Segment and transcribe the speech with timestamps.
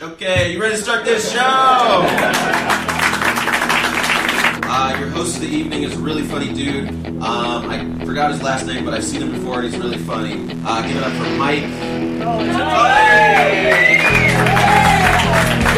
[0.00, 1.38] Okay, you ready to start this show?
[4.70, 6.88] Uh, your host of the evening is a really funny dude.
[7.22, 10.34] Um, I forgot his last name, but I've seen him before and he's really funny.
[10.62, 11.64] Uh, give it up for Mike.
[12.20, 12.44] Oh,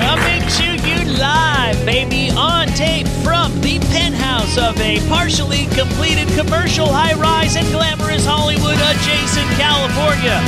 [0.01, 0.70] Coming to you
[1.19, 7.65] live, baby, on tape from the penthouse of a partially completed commercial high rise in
[7.75, 10.39] glamorous Hollywood adjacent California.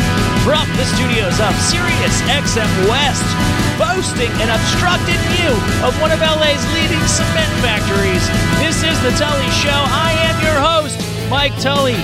[0.47, 3.27] From the studios of Sirius XM West,
[3.79, 8.25] boasting an obstructed view of one of LA's leading cement factories.
[8.63, 9.81] This is The Tully Show.
[9.91, 10.99] I am your host,
[11.31, 11.99] Mike Tully.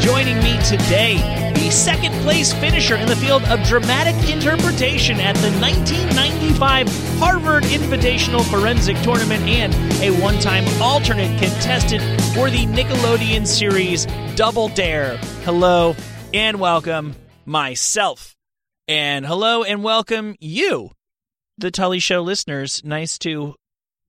[0.00, 1.18] Joining me today,
[1.54, 8.44] the second place finisher in the field of dramatic interpretation at the 1995 Harvard Invitational
[8.50, 12.02] Forensic Tournament and a one time alternate contestant
[12.34, 15.16] for the Nickelodeon series Double Dare.
[15.44, 15.94] Hello
[16.32, 17.14] and welcome,
[17.46, 18.36] myself.
[18.86, 20.90] And hello and welcome you,
[21.56, 22.82] the Tully Show listeners.
[22.84, 23.54] Nice to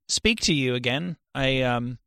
[0.10, 1.18] speak to you again.
[1.34, 2.00] I um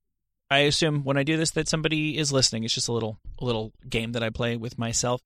[0.50, 2.64] I assume when I do this that somebody is listening.
[2.64, 5.20] It's just a little a little game that I play with myself.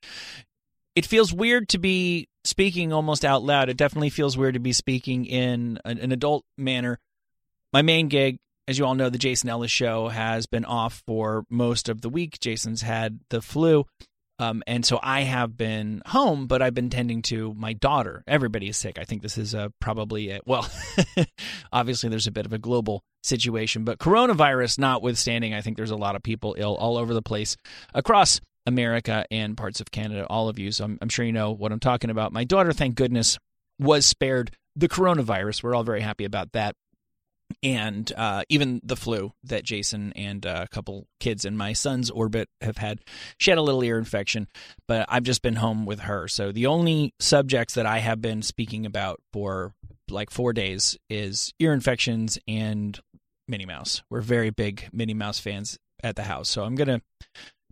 [0.95, 3.69] It feels weird to be speaking almost out loud.
[3.69, 6.99] It definitely feels weird to be speaking in an, an adult manner.
[7.73, 11.45] My main gig, as you all know, the Jason Ellis show has been off for
[11.49, 12.41] most of the week.
[12.41, 13.87] Jason's had the flu.
[14.43, 18.25] Um, and so I have been home, but I've been tending to my daughter.
[18.27, 18.99] Everybody is sick.
[18.99, 20.69] I think this is uh, probably a, well,
[21.73, 25.97] obviously there's a bit of a global situation, but coronavirus notwithstanding, I think there's a
[25.97, 27.57] lot of people ill all over the place
[27.95, 30.27] across America and parts of Canada.
[30.29, 32.33] All of you, so I'm, I'm sure you know what I'm talking about.
[32.33, 33.39] My daughter, thank goodness,
[33.79, 35.63] was spared the coronavirus.
[35.63, 36.75] We're all very happy about that
[37.63, 42.11] and uh, even the flu that Jason and uh, a couple kids in my son's
[42.11, 43.01] orbit have had.
[43.39, 44.49] She had a little ear infection,
[44.89, 46.29] but I've just been home with her.
[46.29, 49.73] So the only subjects that I have been speaking about for
[50.11, 52.99] like four days is ear infections and
[53.49, 54.03] Minnie Mouse.
[54.11, 56.49] We're very big Minnie Mouse fans at the house.
[56.49, 57.01] So I'm going to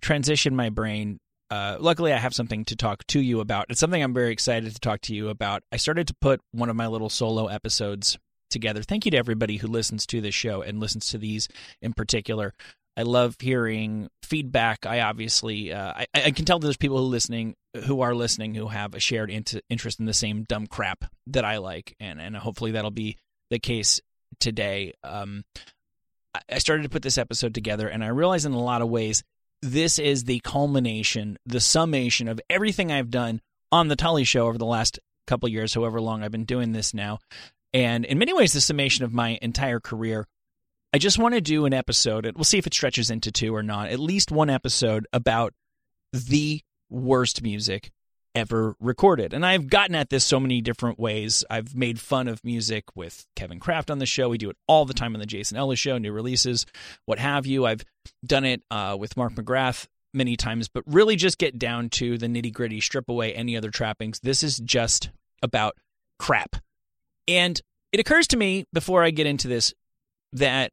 [0.01, 1.19] transition my brain.
[1.51, 3.67] Uh, luckily, I have something to talk to you about.
[3.69, 5.63] It's something I'm very excited to talk to you about.
[5.73, 8.19] I started to put one of my little solo episodes
[8.51, 8.83] together.
[8.83, 11.49] Thank you to everybody who listens to this show and listens to these
[11.81, 12.55] in particular.
[12.97, 14.85] I love hearing feedback.
[14.85, 17.55] I obviously, uh, I, I, can tell there's people who listening
[17.87, 21.45] who are listening who have a shared int- interest in the same dumb crap that
[21.45, 23.17] I like, and and hopefully that'll be
[23.49, 24.01] the case
[24.39, 24.93] today.
[25.05, 25.45] Um,
[26.49, 29.23] I started to put this episode together, and I realized in a lot of ways
[29.63, 33.41] this is the culmination, the summation of everything I've done
[33.73, 36.93] on the Tully Show over the last couple years, however long I've been doing this
[36.93, 37.19] now
[37.73, 40.27] and in many ways the summation of my entire career.
[40.93, 43.55] I just want to do an episode, and we'll see if it stretches into two
[43.55, 45.55] or not, at least one episode about
[46.13, 47.93] the worst music
[48.35, 49.33] ever recorded.
[49.33, 51.45] And I've gotten at this so many different ways.
[51.51, 54.29] I've made fun of music with Kevin Kraft on the show.
[54.29, 56.67] We do it all the time on the Jason Ellis show, new releases,
[57.07, 57.67] what have you.
[57.67, 57.85] I've
[58.25, 62.27] done it uh, with Mark McGrath many times, but really just get down to the
[62.27, 64.21] nitty gritty, strip away any other trappings.
[64.21, 65.11] This is just
[65.43, 65.77] about
[66.19, 66.57] crap.
[67.31, 67.61] And
[67.93, 69.75] it occurs to me before I get into this
[70.33, 70.73] that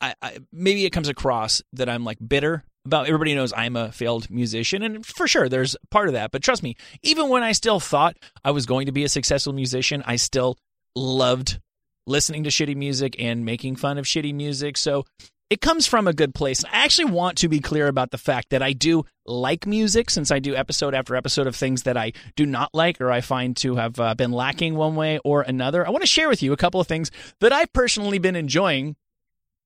[0.00, 3.92] I, I, maybe it comes across that I'm like bitter about everybody knows I'm a
[3.92, 7.52] failed musician and for sure there's part of that but trust me even when I
[7.52, 10.56] still thought I was going to be a successful musician I still
[10.96, 11.60] loved
[12.06, 14.76] listening to shitty music and making fun of shitty music.
[14.76, 15.04] So
[15.50, 16.64] it comes from a good place.
[16.64, 20.30] I actually want to be clear about the fact that I do like music since
[20.30, 23.56] I do episode after episode of things that I do not like or I find
[23.58, 25.84] to have uh, been lacking one way or another.
[25.84, 27.10] I want to share with you a couple of things
[27.40, 28.94] that I've personally been enjoying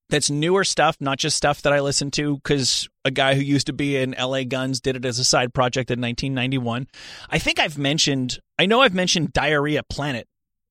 [0.08, 3.66] that's newer stuff, not just stuff that I listen to because a guy who used
[3.66, 6.88] to be in LA Guns did it as a side project in 1991.
[7.28, 10.26] I think I've mentioned, I know I've mentioned Diarrhea Planet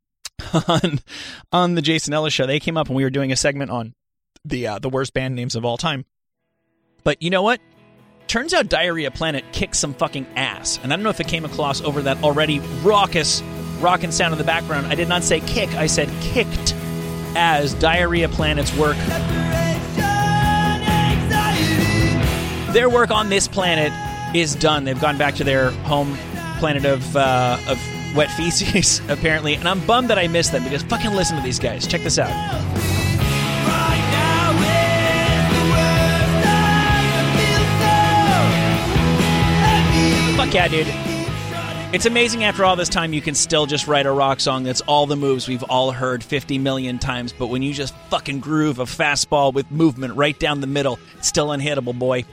[0.67, 0.99] on
[1.51, 2.47] on the Jason Ellis show.
[2.47, 3.93] They came up and we were doing a segment on
[4.45, 6.05] the uh, the worst band names of all time.
[7.03, 7.59] But you know what?
[8.27, 10.79] Turns out Diarrhea Planet kicks some fucking ass.
[10.81, 13.41] And I don't know if it came across over that already raucous
[13.79, 14.87] rockin' sound in the background.
[14.87, 16.73] I did not say kick, I said kicked
[17.35, 18.95] as Diarrhea Planet's work.
[22.73, 23.91] Their work on this planet
[24.35, 24.85] is done.
[24.85, 26.17] They've gone back to their home
[26.57, 29.55] planet of uh, of wet feces, apparently.
[29.55, 31.85] And I'm bummed that I missed them because fucking listen to these guys.
[31.85, 32.31] Check this out.
[40.43, 40.87] Fuck yeah, dude.
[41.95, 44.81] It's amazing after all this time you can still just write a rock song that's
[44.81, 48.79] all the moves we've all heard 50 million times, but when you just fucking groove
[48.79, 52.25] a fastball with movement right down the middle, it's still unhittable, boy.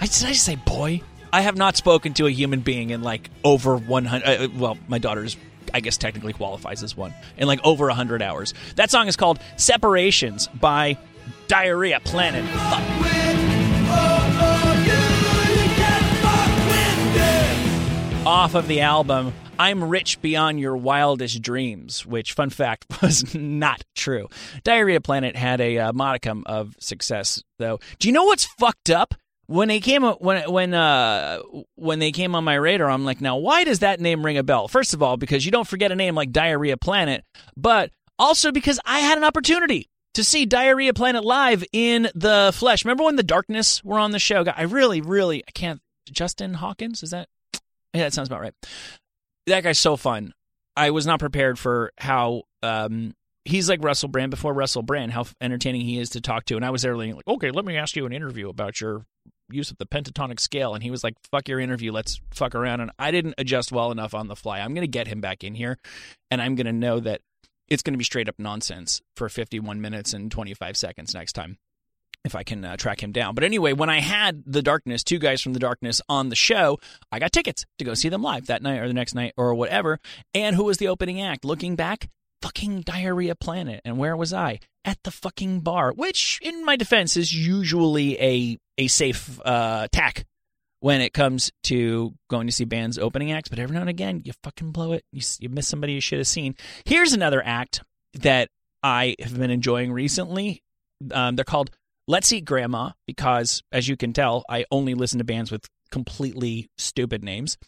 [0.00, 1.02] I, did I just say boy?
[1.30, 4.24] I have not spoken to a human being in like over 100.
[4.24, 5.36] Uh, well, my daughter's
[5.74, 8.54] I guess technically qualifies as one in like over 100 hours.
[8.76, 10.96] That song is called Separations by
[11.48, 13.11] Diarrhea Planet.
[18.32, 23.84] Off of the album I'm Rich Beyond Your Wildest Dreams, which, fun fact, was not
[23.94, 24.26] true.
[24.64, 27.78] Diarrhea Planet had a uh, modicum of success, though.
[27.98, 29.12] Do you know what's fucked up?
[29.48, 31.40] When they came when when uh
[31.74, 34.42] when they came on my radar, I'm like, now why does that name ring a
[34.42, 34.66] bell?
[34.66, 37.24] First of all, because you don't forget a name like Diarrhea Planet,
[37.54, 42.82] but also because I had an opportunity to see Diarrhea Planet live in the flesh.
[42.82, 44.42] Remember when the Darkness were on the show?
[44.56, 45.82] I really, really, I can't.
[46.10, 47.28] Justin Hawkins is that?
[47.94, 48.54] Yeah, that sounds about right
[49.46, 50.32] that guy's so fun.
[50.76, 55.26] I was not prepared for how um, he's like Russell Brand before Russell Brand, how
[55.40, 56.56] entertaining he is to talk to.
[56.56, 59.04] And I was there like, okay, let me ask you an interview about your
[59.50, 60.74] use of the pentatonic scale.
[60.74, 62.80] And he was like, fuck your interview, let's fuck around.
[62.80, 64.60] And I didn't adjust well enough on the fly.
[64.60, 65.78] I'm going to get him back in here,
[66.30, 67.20] and I'm going to know that
[67.68, 71.58] it's going to be straight up nonsense for 51 minutes and 25 seconds next time
[72.24, 73.34] if I can uh, track him down.
[73.34, 76.78] But anyway, when I had the Darkness, two guys from the Darkness on the show,
[77.10, 79.54] I got tickets to go see them live that night or the next night or
[79.54, 79.98] whatever.
[80.34, 81.44] And who was the opening act?
[81.44, 82.08] Looking back,
[82.40, 83.80] fucking Diarrhea Planet.
[83.84, 84.60] And where was I?
[84.84, 90.24] At the fucking bar, which, in my defense, is usually a a safe uh, tack
[90.80, 93.48] when it comes to going to see bands opening acts.
[93.48, 95.04] But every now and again, you fucking blow it.
[95.12, 96.56] You, you miss somebody you should have seen.
[96.84, 97.82] Here's another act
[98.14, 98.48] that
[98.82, 100.64] I have been enjoying recently.
[101.12, 101.70] Um, they're called
[102.08, 106.68] Let's Eat Grandma, because as you can tell, I only listen to bands with completely
[106.76, 107.58] stupid names.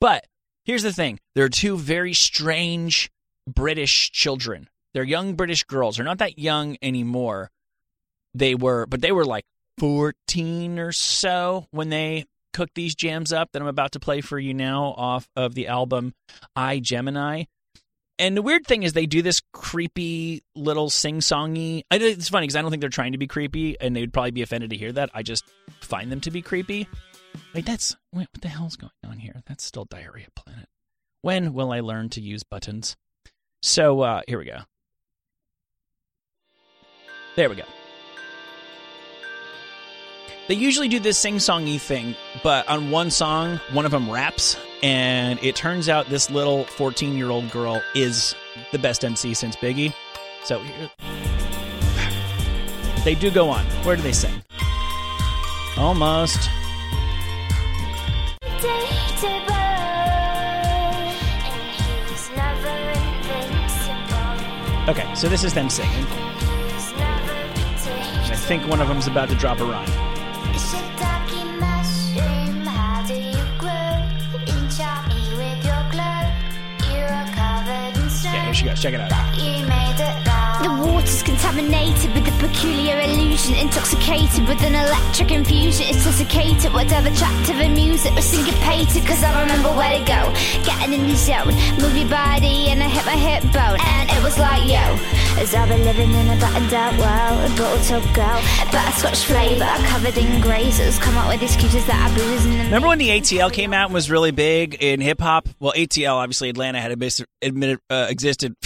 [0.00, 0.26] But
[0.64, 3.10] here's the thing there are two very strange
[3.46, 4.68] British children.
[4.94, 5.96] They're young British girls.
[5.96, 7.50] They're not that young anymore.
[8.32, 9.44] They were, but they were like
[9.78, 14.38] 14 or so when they cooked these jams up that I'm about to play for
[14.38, 16.14] you now off of the album
[16.54, 17.44] I Gemini
[18.18, 22.62] and the weird thing is they do this creepy little sing-songy it's funny because i
[22.62, 24.92] don't think they're trying to be creepy and they would probably be offended to hear
[24.92, 25.10] that.
[25.14, 25.44] I just
[25.80, 26.88] find them to be creepy.
[27.54, 29.42] Wait that's wait, what the hell's going on here?
[29.46, 30.68] That's still diarrhea planet.
[31.22, 32.96] When will i learn to use buttons?
[33.62, 34.58] So uh here we go.
[37.36, 37.64] There we go.
[40.46, 45.42] They usually do this sing-songy thing, but on one song, one of them raps, and
[45.42, 48.34] it turns out this little 14-year-old girl is
[48.70, 49.94] the best MC since Biggie.
[50.44, 50.62] So
[53.04, 53.64] they do go on.
[53.82, 54.42] Where do they sing?
[55.78, 56.50] Almost.
[64.86, 66.04] Okay, so this is them singing.
[68.26, 70.13] I think one of them's about to drop a rhyme.
[78.72, 79.53] Check it out.
[81.54, 85.86] Contaminated with a peculiar illusion, intoxicated with an electric infusion.
[85.88, 89.06] It's desiccated, whatever to the music was syncopated.
[89.06, 90.34] Cause I remember where to go,
[90.66, 93.78] getting in the zone, move your body, and I hit my hip bone.
[93.78, 94.82] And it was like, yo,
[95.38, 99.24] as I've been living in a battened out world, a bottle top girl, a butterscotch
[99.24, 102.98] flavour, covered in grazers, come up with excuses that I bruise in the Remember when
[102.98, 105.48] the ATL came out and was really big in hip hop?
[105.60, 108.56] Well, ATL, obviously, Atlanta had admitted, uh, existed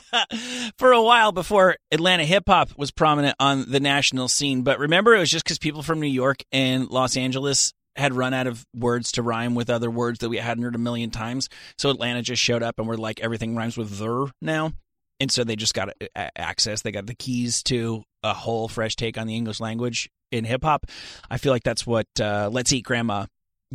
[0.78, 4.62] for a while before Atlanta hip hop was prominent on the national scene.
[4.62, 8.32] But remember, it was just because people from New York and Los Angeles had run
[8.32, 11.48] out of words to rhyme with other words that we hadn't heard a million times.
[11.76, 14.72] So Atlanta just showed up and we're like, everything rhymes with "ther" now.
[15.20, 16.82] And so they just got access.
[16.82, 20.64] They got the keys to a whole fresh take on the English language in hip
[20.64, 20.86] hop.
[21.30, 23.26] I feel like that's what uh, Let's Eat Grandma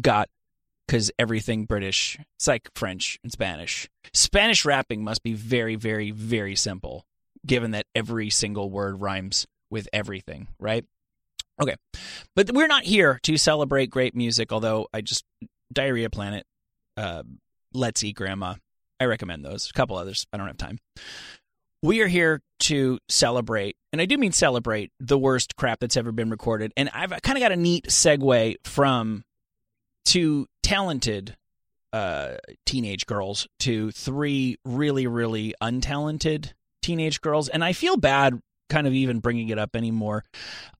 [0.01, 0.30] got
[0.88, 3.89] because everything British, it's like French and Spanish.
[4.13, 7.06] Spanish rapping must be very, very, very simple,
[7.46, 10.86] given that every single word rhymes with everything, right?
[11.62, 11.75] Okay.
[12.36, 15.25] But we're not here to celebrate great music, although I just,
[15.74, 16.46] Diarrhea Planet,
[16.96, 17.24] uh,
[17.74, 18.56] Let's Eat Grandma,
[19.00, 19.70] I recommend those.
[19.70, 20.79] A couple others, I don't have time.
[21.84, 26.12] We are here to celebrate, and I do mean celebrate the worst crap that's ever
[26.12, 26.74] been recorded.
[26.75, 29.24] And I've kind of got a neat segue from
[30.08, 31.36] two talented
[31.94, 32.36] uh,
[32.66, 37.50] teenage girls to three really, really untalented teenage girls.
[37.50, 40.24] And I feel bad kind of even bringing it up anymore.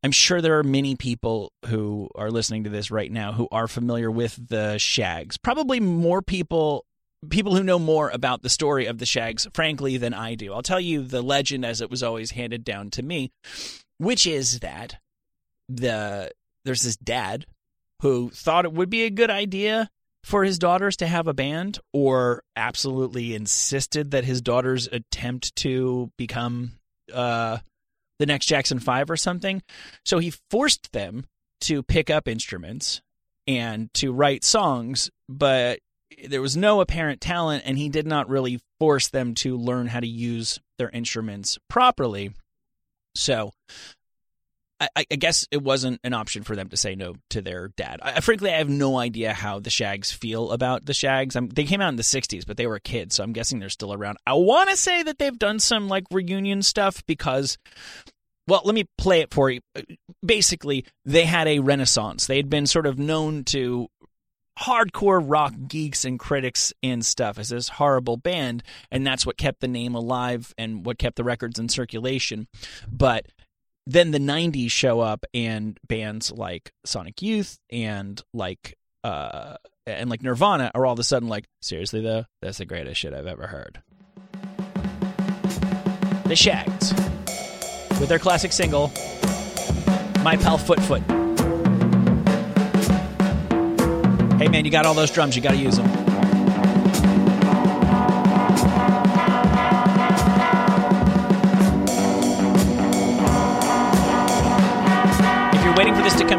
[0.04, 3.68] I'm sure there are many people who are listening to this right now who are
[3.68, 5.38] familiar with the Shags.
[5.38, 6.86] Probably more people
[7.30, 10.54] people who know more about the story of the Shags frankly than I do.
[10.54, 13.32] I'll tell you the legend as it was always handed down to me,
[13.98, 14.98] which is that
[15.68, 16.32] the
[16.64, 17.46] there's this dad
[18.02, 19.90] who thought it would be a good idea
[20.24, 26.12] for his daughters to have a band or absolutely insisted that his daughters attempt to
[26.18, 26.74] become
[27.14, 27.58] uh,
[28.20, 29.62] the next Jackson 5 or something.
[30.06, 31.26] So he forced them
[31.62, 33.02] to pick up instruments
[33.48, 35.80] and to write songs, but
[36.28, 40.00] there was no apparent talent, and he did not really force them to learn how
[40.00, 42.32] to use their instruments properly.
[43.16, 43.52] So
[44.80, 48.00] I, I, guess it wasn't an option for them to say no to their dad.
[48.04, 51.36] I, frankly, I have no idea how the Shags feel about the Shags.
[51.36, 53.70] I'm, they came out in the '60s, but they were kids, so I'm guessing they're
[53.70, 54.18] still around.
[54.28, 57.58] I want to say that they've done some like reunion stuff because,
[58.48, 59.62] well, let me play it for you.
[60.24, 62.28] Basically, they had a renaissance.
[62.28, 63.90] They had been sort of known to
[64.60, 69.62] hardcore rock geeks and critics and stuff as this horrible band, and that's what kept
[69.62, 72.48] the name alive and what kept the records in circulation.
[72.92, 73.26] But
[73.88, 80.22] then the 90s show up and bands like Sonic Youth and like uh and like
[80.22, 83.48] Nirvana are all of a sudden like seriously though that's the greatest shit I've ever
[83.48, 83.82] heard.
[86.26, 86.92] The Shags
[87.98, 88.92] with their classic single
[90.22, 91.02] My Pal Foot Foot.
[94.38, 95.97] Hey man, you got all those drums, you got to use them.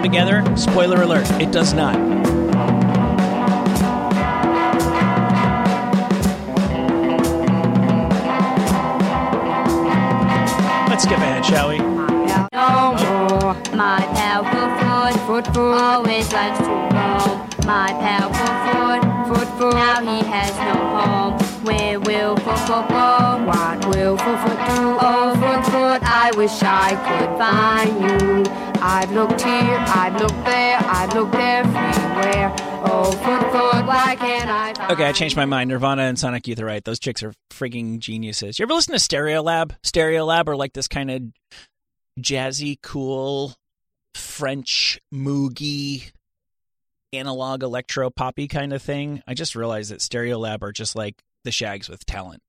[0.09, 0.43] Together?
[0.57, 1.95] Spoiler alert, it does not.
[10.89, 11.79] Let's skip ahead, shall we?
[13.77, 17.49] My powerful foot, foot, foot always likes to roam.
[17.67, 19.75] My powerful foot, foot, foot.
[19.75, 21.39] Now he has no home.
[21.67, 23.45] Where will foot, foot go?
[23.45, 24.97] What will foot, foot do?
[25.01, 28.68] Oh, foot, foot, I wish I could find you.
[28.81, 32.55] I've looked here, I've looked there, I've looked everywhere.
[32.85, 34.93] Oh, foot, foot, why can't I?
[34.93, 35.71] Okay, I changed my mind.
[35.71, 36.85] Nirvana and Sonic Youth are right.
[36.85, 38.59] Those chicks are freaking geniuses.
[38.59, 39.75] You ever listen to Stereolab?
[39.83, 41.23] Stereo Lab, or like this kind of
[42.21, 43.55] jazzy, cool
[44.15, 46.13] French moogie
[47.13, 49.23] analog electro poppy kind of thing.
[49.27, 52.43] I just realized that Stereolab are just like the Shags with talent.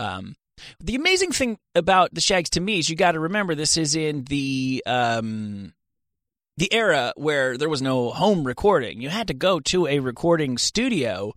[0.00, 0.34] Um,
[0.80, 3.94] the amazing thing about the Shags to me is you got to remember this is
[3.94, 5.72] in the um,
[6.56, 9.00] the era where there was no home recording.
[9.00, 11.32] You had to go to a recording studio,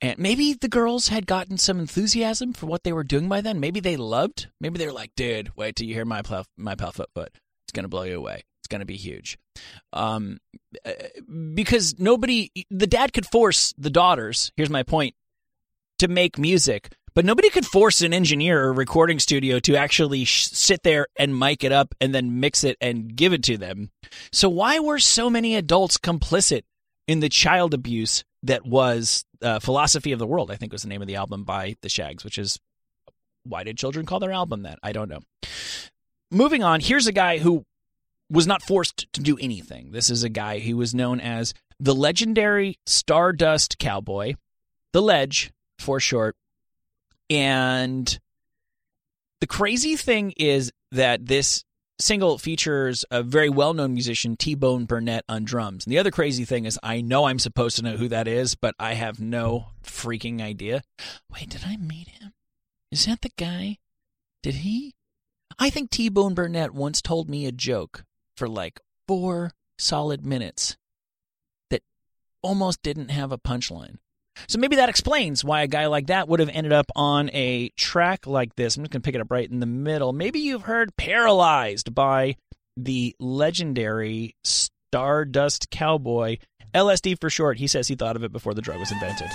[0.00, 3.60] and maybe the girls had gotten some enthusiasm for what they were doing by then.
[3.60, 4.48] Maybe they loved.
[4.60, 7.32] Maybe they were like, "Dude, wait till you hear my pal, my pal foot foot.
[7.64, 8.44] It's gonna blow you away.
[8.60, 9.38] It's gonna be huge."
[9.92, 10.38] Um,
[10.84, 10.92] uh,
[11.54, 14.52] because nobody, the dad could force the daughters.
[14.56, 15.14] Here's my point:
[15.98, 20.48] to make music but nobody could force an engineer or recording studio to actually sh-
[20.48, 23.90] sit there and mic it up and then mix it and give it to them.
[24.32, 26.64] So why were so many adults complicit
[27.08, 30.50] in the child abuse that was uh, Philosophy of the World?
[30.50, 32.60] I think was the name of the album by the Shags, which is
[33.44, 34.78] why did children call their album that?
[34.82, 35.20] I don't know.
[36.30, 37.64] Moving on, here's a guy who
[38.28, 39.92] was not forced to do anything.
[39.92, 44.34] This is a guy who was known as the legendary Stardust Cowboy,
[44.92, 46.36] the Ledge for short.
[47.28, 48.18] And
[49.40, 51.64] the crazy thing is that this
[51.98, 55.84] single features a very well known musician, T Bone Burnett, on drums.
[55.84, 58.54] And the other crazy thing is, I know I'm supposed to know who that is,
[58.54, 60.82] but I have no freaking idea.
[61.32, 62.32] Wait, did I meet him?
[62.90, 63.78] Is that the guy?
[64.42, 64.94] Did he?
[65.58, 68.04] I think T Bone Burnett once told me a joke
[68.36, 70.76] for like four solid minutes
[71.70, 71.82] that
[72.42, 73.96] almost didn't have a punchline.
[74.48, 77.70] So maybe that explains why a guy like that would have ended up on a
[77.70, 78.76] track like this.
[78.76, 80.12] I'm just going to pick it up right in the middle.
[80.12, 82.36] Maybe you've heard Paralyzed by
[82.76, 86.38] the legendary Stardust Cowboy.
[86.74, 87.58] LSD for short.
[87.58, 89.28] He says he thought of it before the drug was invented.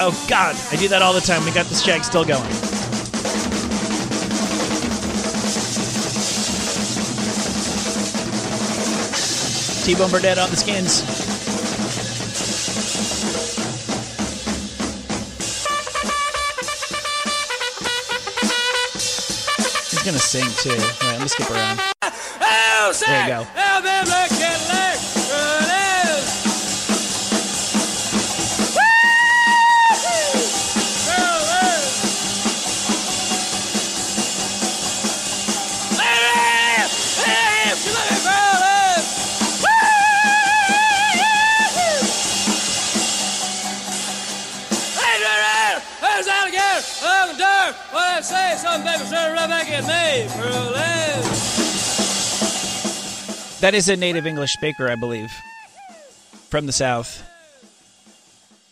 [0.00, 0.54] Oh, God.
[0.70, 1.44] I do that all the time.
[1.44, 2.42] We got this shag still going.
[9.84, 11.33] T-Bone Burnett on the skins.
[20.04, 20.70] Gonna sing too.
[20.70, 21.80] Right, let me skip around.
[23.00, 23.44] There you
[24.38, 24.43] go.
[53.64, 55.32] That is a native English speaker, I believe.
[56.50, 57.26] from the South.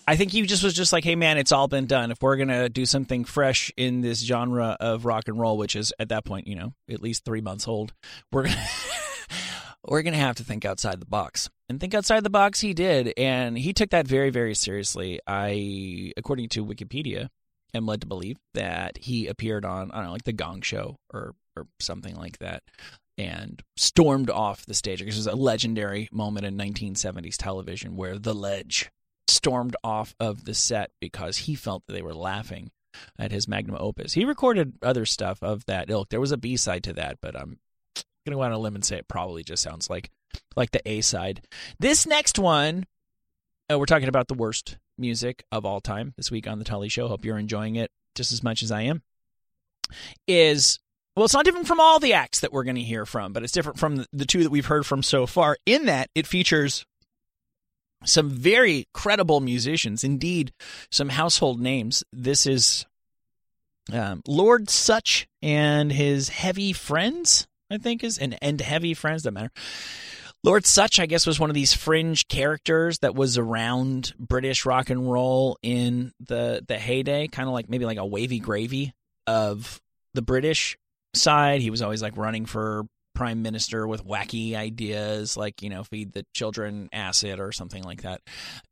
[0.07, 2.11] I think he just was just like, hey man, it's all been done.
[2.11, 5.95] If we're gonna do something fresh in this genre of rock and roll, which is
[5.99, 7.95] at that point, you know, at least three months old,
[8.33, 8.69] we're gonna
[9.89, 11.49] we're gonna have to think outside the box.
[11.71, 15.21] And think outside the box he did, and he took that very, very seriously.
[15.27, 17.31] I according to Wikipedia,
[17.73, 20.99] am led to believe that he appeared on I don't know, like the Gong Show
[21.15, 22.63] or or something like that,
[23.19, 25.01] and stormed off the stage.
[25.01, 28.91] This was a legendary moment in 1970s television where the Ledge
[29.29, 32.71] stormed off of the set because he felt that they were laughing
[33.19, 34.13] at his magnum opus.
[34.13, 36.09] He recorded other stuff of that ilk.
[36.11, 37.59] There was a B side to that, but I'm
[38.25, 40.11] gonna go on a limb and say it probably just sounds like
[40.57, 41.47] like the A side.
[41.79, 42.87] This next one,
[43.71, 46.89] uh, we're talking about the worst music of all time this week on the Tully
[46.89, 47.09] Show.
[47.09, 49.03] Hope you're enjoying it just as much as I am.
[50.27, 50.79] Is
[51.15, 53.43] well, it's not different from all the acts that we're going to hear from, but
[53.43, 55.59] it's different from the, two that we've heard from so far.
[55.67, 56.87] In that, it features
[58.05, 60.53] some very credible musicians, indeed,
[60.91, 62.03] some household names.
[62.13, 62.87] This is
[63.93, 69.35] um, Lord Sutch and his heavy friends, I think is, and, and heavy friends, doesn't
[69.35, 69.53] matter.
[70.45, 74.91] Lord Sutch, I guess, was one of these fringe characters that was around British rock
[74.91, 78.93] and roll in the the heyday, kind of like maybe like a wavy gravy
[79.29, 79.81] of
[80.15, 80.77] the British
[81.15, 81.61] side.
[81.61, 86.13] He was always like running for prime minister with wacky ideas like you know feed
[86.15, 88.23] the children acid or something like that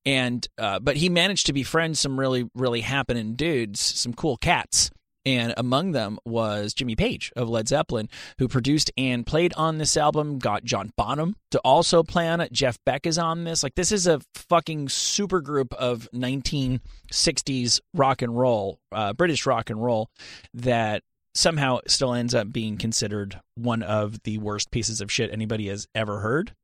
[0.07, 4.91] and uh, but he managed to befriend some really really happening dudes some cool cats
[5.27, 9.97] and among them was Jimmy Page of Led Zeppelin, who produced and played on this
[9.97, 10.39] album.
[10.39, 12.53] Got John Bonham to also play on it.
[12.53, 13.63] Jeff Beck is on this.
[13.63, 19.69] Like, this is a fucking super group of 1960s rock and roll, uh, British rock
[19.69, 20.09] and roll,
[20.55, 21.03] that
[21.35, 25.87] somehow still ends up being considered one of the worst pieces of shit anybody has
[25.95, 26.55] ever heard.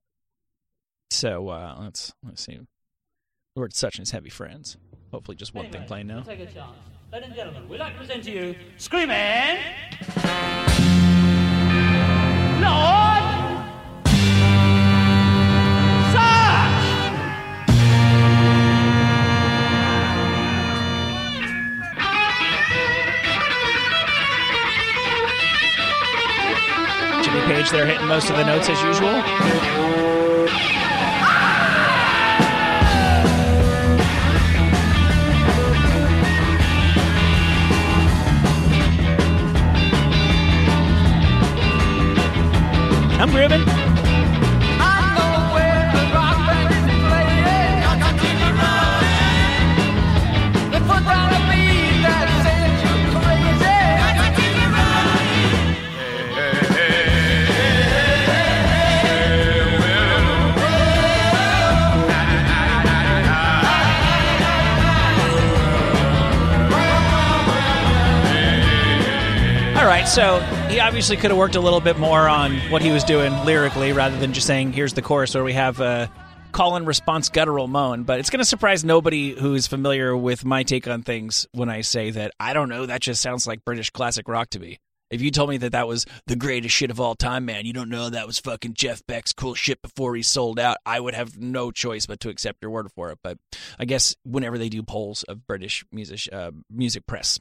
[1.11, 2.59] So uh, let's let's see.
[3.55, 4.77] Lord Sutch and his heavy friends.
[5.13, 6.21] Hopefully, just one Anyway, thing playing now.
[6.21, 6.77] Take a chance.
[7.13, 9.59] Ladies and gentlemen, we'd like to present to you Screaming
[12.61, 13.06] Lord
[27.47, 29.23] Page there hitting most of the notes as usual.
[43.21, 43.86] I'm grooving.
[70.17, 73.35] So he obviously could have worked a little bit more on what he was doing
[73.45, 76.11] lyrically rather than just saying, here's the chorus where we have a
[76.53, 78.05] call and response guttural moan.
[78.05, 81.83] But it's going to surprise nobody who's familiar with my take on things when I
[81.83, 84.79] say that I don't know, that just sounds like British classic rock to me.
[85.11, 87.75] If you told me that that was the greatest shit of all time, man, you
[87.75, 91.15] don't know that was fucking Jeff Beck's cool shit before he sold out, I would
[91.15, 93.19] have no choice but to accept your word for it.
[93.23, 93.37] But
[93.79, 97.39] I guess whenever they do polls of British music uh, music press,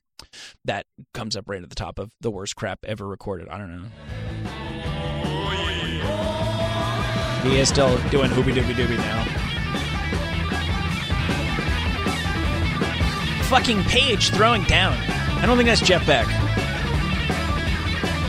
[0.65, 3.49] that comes up right at the top of the worst crap ever recorded.
[3.49, 3.89] I don't know.
[7.49, 9.23] He is still doing hoobie dooby dooby now.
[13.43, 14.97] Fucking Page throwing down.
[15.37, 16.25] I don't think that's Jeff Beck.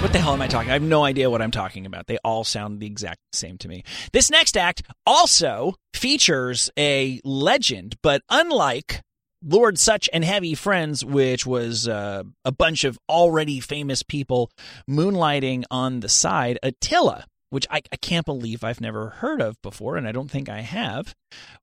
[0.03, 0.68] What the hell am I talking?
[0.68, 2.07] I have no idea what I'm talking about.
[2.07, 3.83] They all sound the exact same to me.
[4.12, 9.03] This next act also features a legend, but unlike
[9.42, 14.51] Lord Sutch and Heavy Friends, which was uh, a bunch of already famous people
[14.88, 19.96] moonlighting on the side, Attila, which I, I can't believe I've never heard of before,
[19.96, 21.14] and I don't think I have,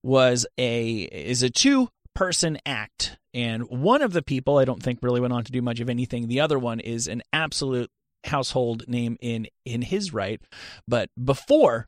[0.01, 3.17] was a is a two person act.
[3.33, 5.89] And one of the people I don't think really went on to do much of
[5.89, 6.27] anything.
[6.27, 7.89] The other one is an absolute
[8.25, 10.41] household name in in his right.
[10.87, 11.87] But before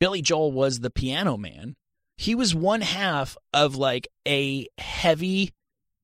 [0.00, 1.76] Billy Joel was the piano man,
[2.16, 5.52] he was one half of like a heavy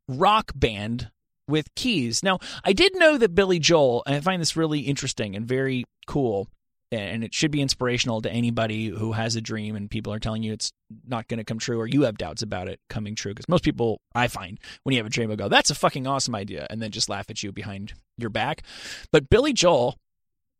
[0.08, 1.10] rock band
[1.46, 2.22] with keys.
[2.22, 5.84] Now, I did know that Billy Joel, and I find this really interesting and very
[6.06, 6.48] cool,
[6.92, 10.42] and it should be inspirational to anybody who has a dream and people are telling
[10.42, 10.72] you it's
[11.06, 13.32] not going to come true or you have doubts about it coming true.
[13.32, 16.06] Because most people, I find, when you have a dream, will go, that's a fucking
[16.06, 18.62] awesome idea, and then just laugh at you behind your back.
[19.12, 19.98] But Billy Joel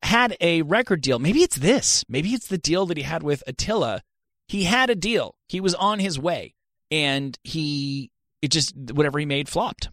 [0.03, 1.19] had a record deal.
[1.19, 2.05] Maybe it's this.
[2.09, 4.03] Maybe it's the deal that he had with Attila
[4.51, 5.37] he had a deal.
[5.47, 6.55] He was on his way,
[6.91, 8.11] and he
[8.43, 9.91] it just whatever he made flopped,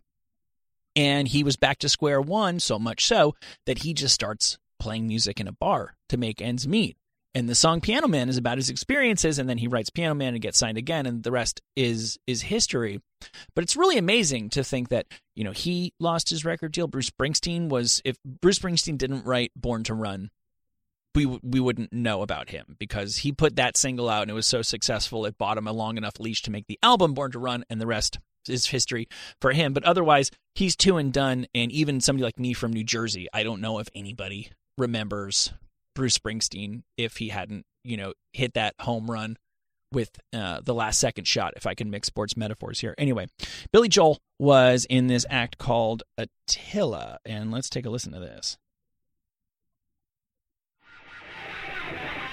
[0.96, 2.60] and he was back to square one.
[2.60, 3.36] So much so
[3.67, 6.98] that he just starts playing music in a bar to make ends meet.
[7.36, 10.34] And the song Piano Man is about his experiences, and then he writes Piano Man
[10.34, 13.00] and gets signed again, and the rest is is history.
[13.54, 16.88] But it's really amazing to think that you know he lost his record deal.
[16.88, 20.32] Bruce Springsteen was if Bruce Springsteen didn't write Born to Run,
[21.17, 24.45] we we wouldn't know about him because he put that single out and it was
[24.45, 27.39] so successful it bought him a long enough leash to make the album Born to
[27.39, 29.08] Run, and the rest is history
[29.41, 29.73] for him.
[29.73, 31.47] But otherwise, he's two and done.
[31.56, 35.51] And even somebody like me from New Jersey, I don't know if anybody remembers
[35.95, 39.38] Bruce Springsteen if he hadn't, you know, hit that home run
[39.91, 42.93] with uh, the last second shot, if I can mix sports metaphors here.
[42.97, 43.27] Anyway,
[43.73, 48.58] Billy Joel was in this act called Attila, and let's take a listen to this.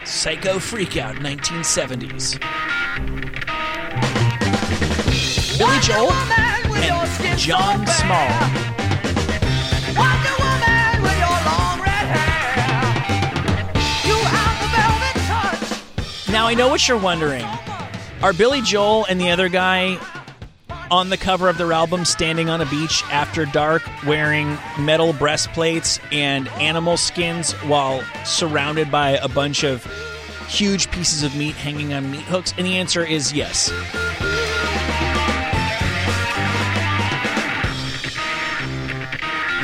[0.04, 2.38] Psycho Freakout 1970s.
[5.58, 8.28] Billy Joel and Jon Small.
[16.30, 17.44] Now, I know what you're wondering.
[18.22, 19.98] Are Billy Joel and the other guy
[20.90, 25.98] on the cover of their album standing on a beach after dark wearing metal breastplates
[26.12, 29.84] and animal skins while surrounded by a bunch of
[30.48, 32.54] huge pieces of meat hanging on meat hooks?
[32.56, 33.70] And the answer is yes.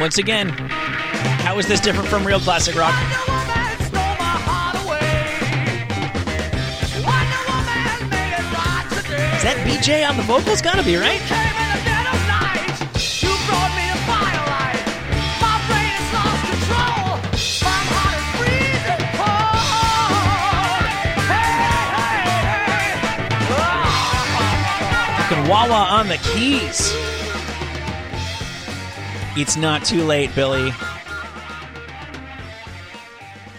[0.00, 3.29] Once again, how is this different from real classic rock?
[9.40, 10.60] Is that BJ on the vocals?
[10.60, 11.18] Gotta be, right?
[25.48, 26.92] Wawa on the keys.
[29.38, 30.70] It's not too late, Billy.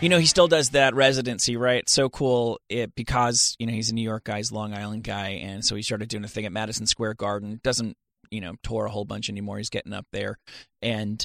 [0.02, 1.88] You know, he still does that residency, right?
[1.88, 5.04] So cool it, because, you know, he's a New York guy, he's a Long Island
[5.04, 5.30] guy.
[5.44, 7.60] And so he started doing a thing at Madison Square Garden.
[7.64, 7.96] Doesn't,
[8.32, 9.60] you know, tour a whole bunch anymore.
[9.60, 10.40] He's getting up there.
[10.82, 11.24] And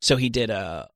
[0.00, 0.88] so he did a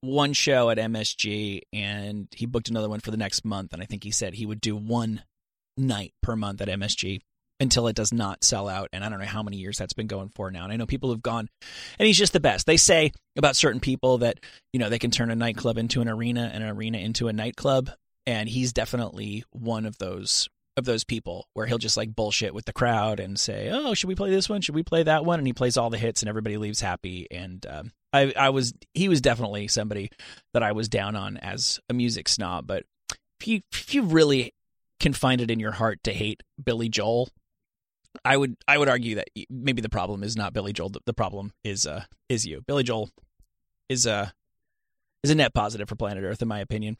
[0.00, 3.74] one show at MSG and he booked another one for the next month.
[3.74, 5.24] And I think he said he would do one
[5.76, 7.20] night per month at MSG
[7.60, 8.88] until it does not sell out.
[8.92, 10.64] And I don't know how many years that's been going for now.
[10.64, 11.48] And I know people have gone,
[11.98, 12.66] and he's just the best.
[12.66, 14.40] They say about certain people that,
[14.72, 17.32] you know, they can turn a nightclub into an arena and an arena into a
[17.32, 17.90] nightclub.
[18.26, 22.64] And he's definitely one of those of those people where he'll just like bullshit with
[22.64, 24.60] the crowd and say, "Oh, should we play this one?
[24.60, 27.26] Should we play that one?" And he plays all the hits, and everybody leaves happy.
[27.30, 30.10] And um, I, I was, he was definitely somebody
[30.54, 32.66] that I was down on as a music snob.
[32.66, 32.84] But
[33.40, 34.54] if you, if you really
[34.98, 37.28] can find it in your heart to hate Billy Joel,
[38.24, 40.92] I would I would argue that maybe the problem is not Billy Joel.
[41.06, 42.62] The problem is uh is you.
[42.66, 43.10] Billy Joel
[43.88, 44.26] is a uh,
[45.22, 46.96] is a net positive for planet Earth, in my opinion.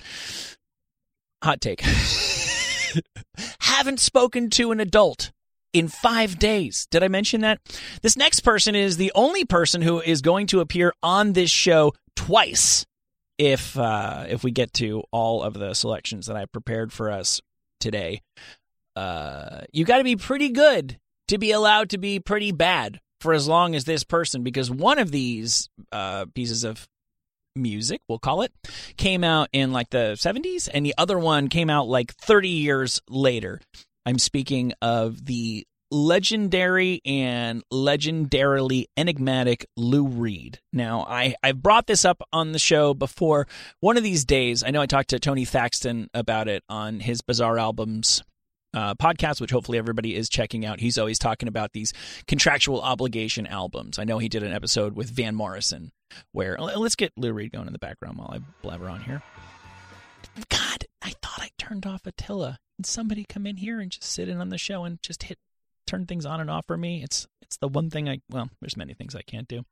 [1.42, 1.81] Hot take.
[3.61, 5.33] Haven't spoken to an adult
[5.73, 6.87] in five days.
[6.90, 7.61] Did I mention that?
[8.03, 11.94] This next person is the only person who is going to appear on this show
[12.14, 12.85] twice.
[13.38, 17.40] If uh, if we get to all of the selections that I prepared for us
[17.79, 18.20] today,
[19.01, 23.33] uh, you got to be pretty good to be allowed to be pretty bad for
[23.33, 26.87] as long as this person, because one of these uh, pieces of
[27.57, 28.53] music, we'll call it,
[28.99, 33.01] came out in like the 70s, and the other one came out like 30 years
[33.09, 33.63] later.
[34.05, 40.59] I'm speaking of the legendary and legendarily enigmatic Lou Reed.
[40.75, 43.49] Now, I, I've brought this up on the show before.
[43.81, 47.23] One of these days, I know I talked to Tony Thaxton about it on his
[47.23, 48.23] Bizarre Albums
[48.74, 50.80] uh, podcast, which hopefully everybody is checking out.
[50.80, 51.92] He's always talking about these
[52.26, 53.98] contractual obligation albums.
[53.98, 55.92] I know he did an episode with Van Morrison
[56.33, 59.22] where let's get Lou Reed going in the background while I blabber on here.
[60.48, 62.59] God, I thought I turned off Attila.
[62.76, 65.38] Did somebody come in here and just sit in on the show and just hit
[65.87, 67.02] turn things on and off for me?
[67.02, 69.64] It's it's the one thing I well, there's many things I can't do.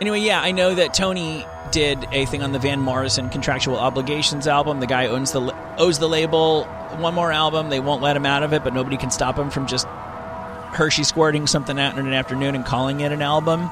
[0.00, 4.46] Anyway, yeah, I know that Tony did a thing on the Van Morrison Contractual Obligations
[4.46, 4.80] album.
[4.80, 6.64] The guy owns the owes the label
[6.96, 7.70] one more album.
[7.70, 11.04] They won't let him out of it, but nobody can stop him from just Hershey
[11.04, 13.70] squirting something out in an afternoon and calling it an album.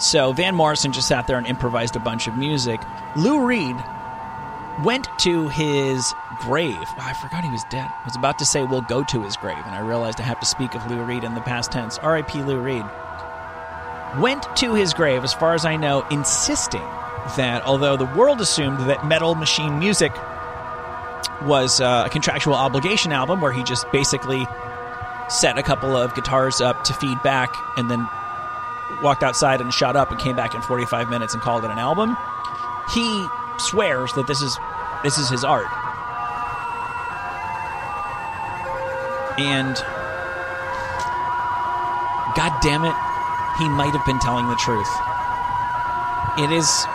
[0.00, 2.80] So Van Morrison just sat there and improvised a bunch of music.
[3.16, 3.76] Lou Reed
[4.84, 6.76] went to his grave.
[6.98, 7.88] I forgot he was dead.
[7.90, 10.40] I was about to say we'll go to his grave, and I realized I have
[10.40, 11.98] to speak of Lou Reed in the past tense.
[11.98, 12.42] R.I.P.
[12.44, 12.84] Lou Reed
[14.18, 16.86] went to his grave, as far as I know, insisting
[17.36, 20.12] that although the world assumed that metal machine music
[21.42, 24.46] was uh, a contractual obligation album where he just basically
[25.28, 28.08] set a couple of guitars up to feed back and then
[29.02, 31.78] walked outside and shot up and came back in 45 minutes and called it an
[31.78, 32.16] album.
[32.92, 33.26] He
[33.58, 34.58] swears that this is
[35.02, 35.66] this is his art.
[39.38, 39.76] And
[42.34, 42.94] god damn it,
[43.58, 44.88] he might have been telling the truth.
[46.38, 46.86] It is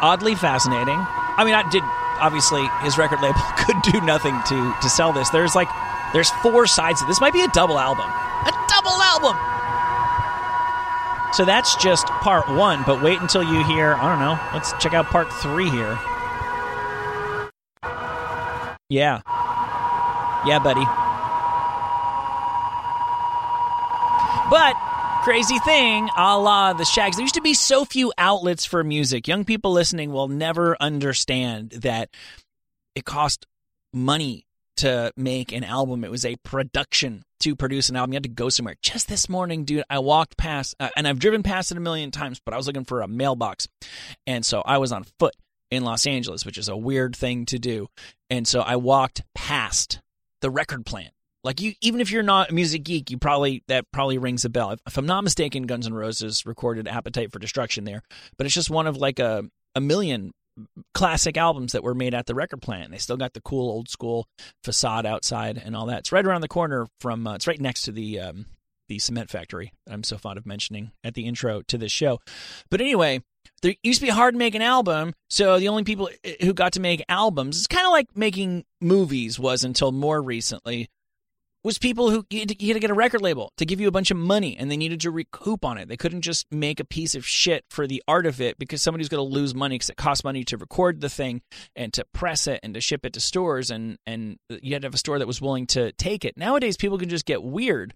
[0.00, 0.98] oddly fascinating.
[1.36, 1.82] I mean, I did
[2.20, 5.30] obviously his record label could do nothing to to sell this.
[5.30, 5.68] There's like
[6.12, 7.04] there's four sides.
[7.06, 8.06] This might be a double album.
[8.06, 9.36] A double album.
[11.32, 14.94] So that's just part one, but wait until you hear, I don't know, let's check
[14.94, 15.98] out part three here.
[18.88, 19.20] Yeah.
[20.46, 20.84] Yeah, buddy.
[24.48, 24.74] But
[25.28, 29.28] crazy thing, a la the Shags, there used to be so few outlets for music.
[29.28, 32.08] Young people listening will never understand that
[32.94, 33.46] it cost
[33.92, 34.46] money
[34.78, 36.02] to make an album.
[36.02, 38.14] It was a production to produce an album.
[38.14, 38.76] You had to go somewhere.
[38.80, 42.10] Just this morning, dude, I walked past, uh, and I've driven past it a million
[42.10, 43.68] times, but I was looking for a mailbox.
[44.26, 45.36] And so I was on foot
[45.70, 47.88] in Los Angeles, which is a weird thing to do.
[48.30, 50.00] And so I walked past
[50.40, 51.12] the record plant.
[51.44, 54.48] Like you, even if you're not a music geek, you probably that probably rings a
[54.48, 54.72] bell.
[54.72, 58.02] If, if I'm not mistaken, Guns N' Roses recorded "Appetite for Destruction" there,
[58.36, 60.32] but it's just one of like a a million
[60.94, 62.90] classic albums that were made at the record plant.
[62.90, 64.26] They still got the cool old school
[64.64, 66.00] facade outside and all that.
[66.00, 67.26] It's right around the corner from.
[67.26, 68.46] Uh, it's right next to the um,
[68.88, 72.20] the cement factory that I'm so fond of mentioning at the intro to this show.
[72.70, 73.22] But anyway,
[73.62, 76.72] there used to be hard to make an album, so the only people who got
[76.72, 80.88] to make albums, it's kind of like making movies was until more recently
[81.64, 84.10] was people who you had, to, get a record label to give you a bunch
[84.10, 85.88] of money and they needed to recoup on it.
[85.88, 89.08] They couldn't just make a piece of shit for the art of it because somebody's
[89.08, 91.42] going to lose money because it costs money to record the thing
[91.74, 94.86] and to press it and to ship it to stores and and you had to
[94.86, 96.36] have a store that was willing to take it.
[96.36, 97.94] Nowadays, people can just get weird.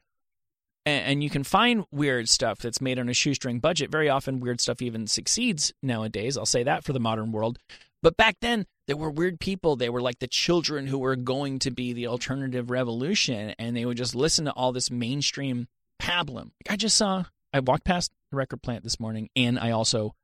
[0.84, 3.90] And, and you can find weird stuff that's made on a shoestring budget.
[3.90, 6.36] Very often, weird stuff even succeeds nowadays.
[6.36, 7.58] I'll say that for the modern world.
[8.02, 9.76] But back then, there were weird people.
[9.76, 13.84] They were like the children who were going to be the alternative revolution, and they
[13.84, 15.68] would just listen to all this mainstream
[16.00, 16.50] pablum.
[16.68, 20.14] I just saw, I walked past the record plant this morning, and I also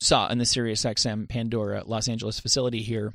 [0.00, 3.14] saw in the Sirius XM Pandora Los Angeles facility here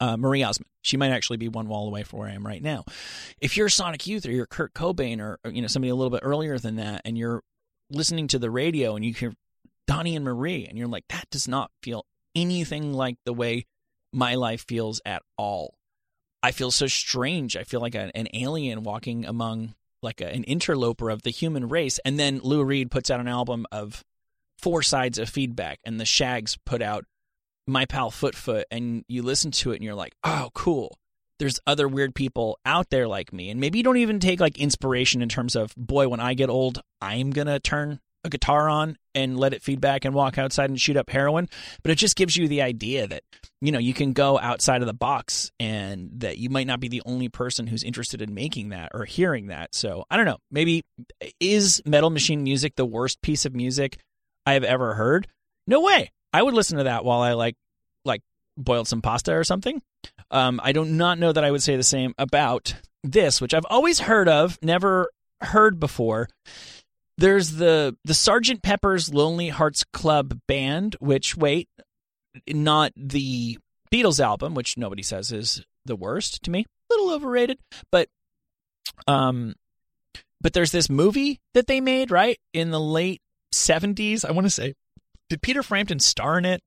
[0.00, 0.68] uh, Marie Osmond.
[0.82, 2.84] She might actually be one wall away from where I am right now.
[3.40, 6.20] If you're Sonic Youth or you're Kurt Cobain or you know somebody a little bit
[6.22, 7.42] earlier than that, and you're
[7.90, 9.34] listening to the radio and you hear
[9.86, 13.66] Donnie and Marie, and you're like, that does not feel anything like the way
[14.12, 15.74] my life feels at all.
[16.42, 17.56] I feel so strange.
[17.56, 21.68] I feel like a, an alien walking among like a, an interloper of the human
[21.68, 21.98] race.
[22.04, 24.04] And then Lou Reed puts out an album of
[24.56, 27.04] four sides of feedback, and the Shags put out
[27.66, 30.98] My Pal Foot Foot, and you listen to it and you're like, oh, cool.
[31.38, 33.50] There's other weird people out there like me.
[33.50, 36.50] And maybe you don't even take like inspiration in terms of, boy, when I get
[36.50, 40.70] old, I'm going to turn a guitar on and let it feedback and walk outside
[40.70, 41.48] and shoot up heroin.
[41.82, 43.22] But it just gives you the idea that
[43.60, 46.88] you know you can go outside of the box and that you might not be
[46.88, 49.74] the only person who's interested in making that or hearing that.
[49.74, 50.38] So i don't know.
[50.50, 50.84] Maybe
[51.40, 53.98] is metal machine music the worst piece of music
[54.46, 55.28] i have ever heard?
[55.66, 56.12] No way.
[56.32, 57.56] I would listen to that while i like
[58.04, 58.22] like
[58.56, 59.82] boiled some pasta or something.
[60.30, 63.64] Um, i do not know that i would say the same about this which i've
[63.70, 65.08] always heard of never
[65.40, 66.28] heard before
[67.18, 71.68] there's the the Sergeant Pepper's Lonely Hearts Club Band, which wait,
[72.48, 73.58] not the
[73.92, 77.58] Beatles album, which nobody says is the worst to me, a little overrated,
[77.90, 78.08] but
[79.06, 79.54] um,
[80.40, 83.20] but there's this movie that they made right in the late
[83.52, 84.24] '70s.
[84.24, 84.74] I want to say,
[85.28, 86.62] did Peter Frampton star in it?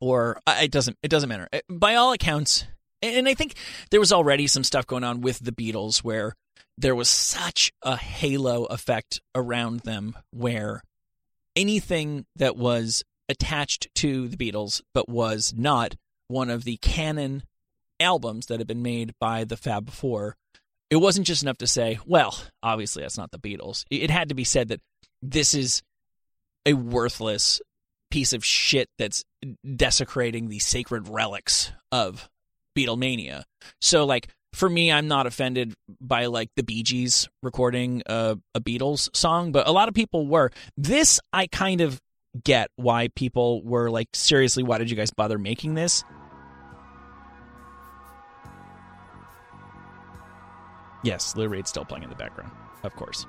[0.00, 1.48] Or it doesn't it doesn't matter.
[1.68, 2.64] By all accounts,
[3.02, 3.56] and I think
[3.90, 6.34] there was already some stuff going on with the Beatles where
[6.78, 10.82] there was such a halo effect around them where
[11.54, 15.96] anything that was attached to the Beatles but was not
[16.28, 17.42] one of the canon
[18.00, 20.36] albums that had been made by the Fab Four,
[20.90, 23.84] it wasn't just enough to say, well, obviously that's not the Beatles.
[23.90, 24.80] It had to be said that
[25.22, 25.82] this is
[26.66, 27.60] a worthless
[28.10, 29.24] piece of shit that's
[29.76, 32.28] desecrating the sacred relics of
[32.76, 33.44] Beatlemania.
[33.80, 38.60] So, like, for me, I'm not offended by like the Bee Gees recording a, a
[38.60, 40.50] Beatles song, but a lot of people were.
[40.76, 42.00] This, I kind of
[42.44, 46.04] get why people were like, seriously, why did you guys bother making this?
[51.04, 52.52] Yes, Lou Reed's still playing in the background,
[52.84, 53.26] of course.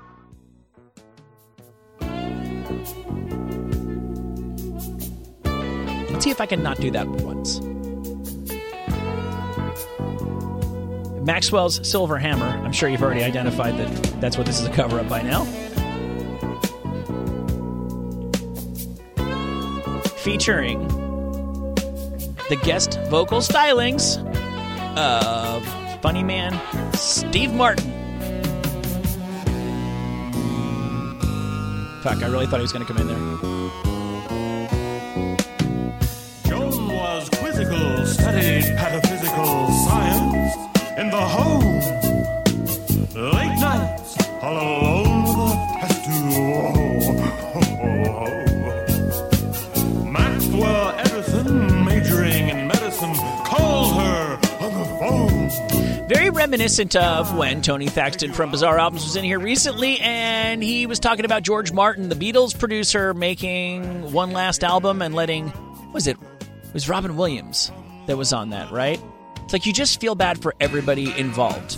[6.11, 7.59] Let's see if I can not do that once.
[11.25, 12.45] Maxwell's Silver Hammer.
[12.45, 15.45] I'm sure you've already identified that that's what this is a cover up by now.
[20.17, 20.85] Featuring
[22.49, 24.17] the guest vocal stylings
[24.97, 25.65] of
[26.01, 26.59] funny man
[26.93, 27.89] Steve Martin.
[32.01, 33.17] Fuck, I really thought he was going to come in there.
[36.49, 41.79] Joan was quizzical, studied pataphysical science in the home.
[43.15, 46.63] Late nights, all alone with a tube.
[50.11, 53.13] Maxwell Edison, majoring in medicine,
[53.45, 55.49] called her on the phone.
[56.07, 60.85] Very reminiscent of when Tony Thaxton from Bizarre Albums was in here recently, and he
[60.85, 65.51] was talking about George Martin, the Beatles producer, making one last album and letting.
[65.93, 66.17] Was it?
[66.19, 67.71] It was Robin Williams
[68.07, 68.99] that was on that, right?
[69.43, 71.77] It's like you just feel bad for everybody involved.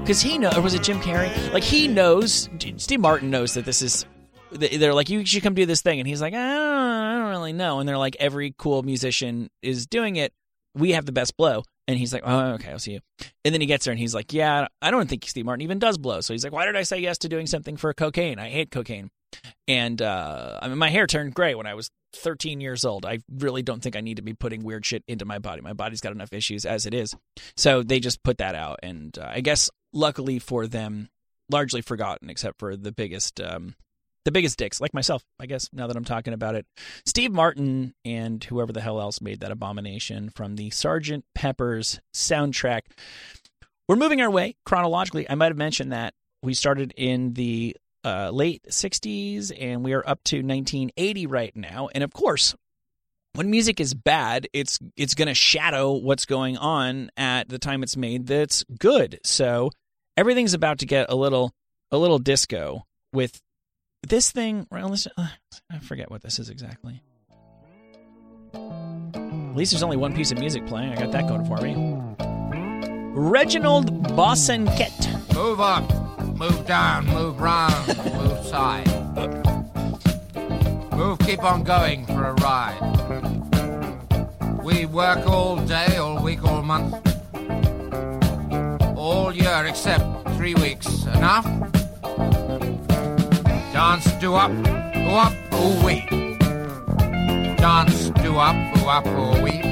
[0.00, 1.52] Because he know, or was it Jim Carrey?
[1.52, 4.04] Like he knows, Steve Martin knows that this is.
[4.50, 7.30] They're like, you should come do this thing, and he's like, I don't, I don't
[7.30, 7.80] really know.
[7.80, 10.34] And they're like, every cool musician is doing it.
[10.74, 13.00] We have the best blow, and he's like, oh, okay, I'll see you.
[13.44, 15.78] And then he gets there, and he's like, yeah, I don't think Steve Martin even
[15.78, 16.20] does blow.
[16.20, 18.38] So he's like, why did I say yes to doing something for cocaine?
[18.38, 19.10] I hate cocaine.
[19.66, 23.06] And uh, I mean, my hair turned gray when I was 13 years old.
[23.06, 25.60] I really don't think I need to be putting weird shit into my body.
[25.60, 27.14] My body's got enough issues as it is.
[27.56, 31.08] So they just put that out, and uh, I guess luckily for them,
[31.50, 33.74] largely forgotten, except for the biggest, um,
[34.24, 35.24] the biggest dicks, like myself.
[35.40, 36.66] I guess now that I'm talking about it,
[37.04, 42.82] Steve Martin and whoever the hell else made that abomination from the Sergeant Pepper's soundtrack.
[43.88, 45.28] We're moving our way chronologically.
[45.28, 50.06] I might have mentioned that we started in the uh, late 60s and we are
[50.06, 51.88] up to 1980 right now.
[51.94, 52.54] And of course,
[53.34, 57.82] when music is bad, it's it's going to shadow what's going on at the time
[57.82, 59.20] it's made that's good.
[59.24, 59.70] So
[60.16, 61.52] everything's about to get a little
[61.90, 63.40] a little disco with
[64.06, 64.66] this thing.
[64.70, 65.28] Uh,
[65.70, 67.02] I forget what this is exactly.
[68.54, 70.92] At least there's only one piece of music playing.
[70.92, 71.74] I got that going for me.
[73.14, 75.34] Reginald Bosanquet.
[75.34, 75.90] Move up,
[76.42, 78.88] move down, move round, move side.
[80.92, 82.80] Move, keep on going for a ride.
[84.60, 86.94] We work all day, all week, all month.
[88.96, 90.04] All year except
[90.36, 91.04] three weeks.
[91.06, 91.44] Enough?
[93.72, 96.04] Dance, do up, do up, ooh wee.
[97.56, 99.62] Dance, do up, ooh up, ooh wee.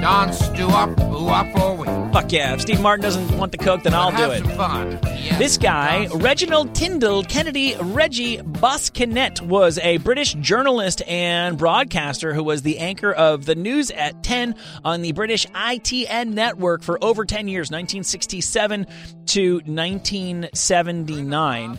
[0.00, 2.07] Dance, do up, ooh up, ooh wee.
[2.18, 2.54] Fuck yeah.
[2.54, 4.44] If Steve Martin doesn't want the coke, then I'll do it.
[4.44, 4.98] some fun.
[5.04, 5.38] Yes.
[5.38, 12.62] This guy, Reginald Tyndall Kennedy Reggie Bosanquet, was a British journalist and broadcaster who was
[12.62, 17.46] the anchor of the news at 10 on the British ITN network for over 10
[17.46, 18.88] years, 1967
[19.26, 21.78] to 1979.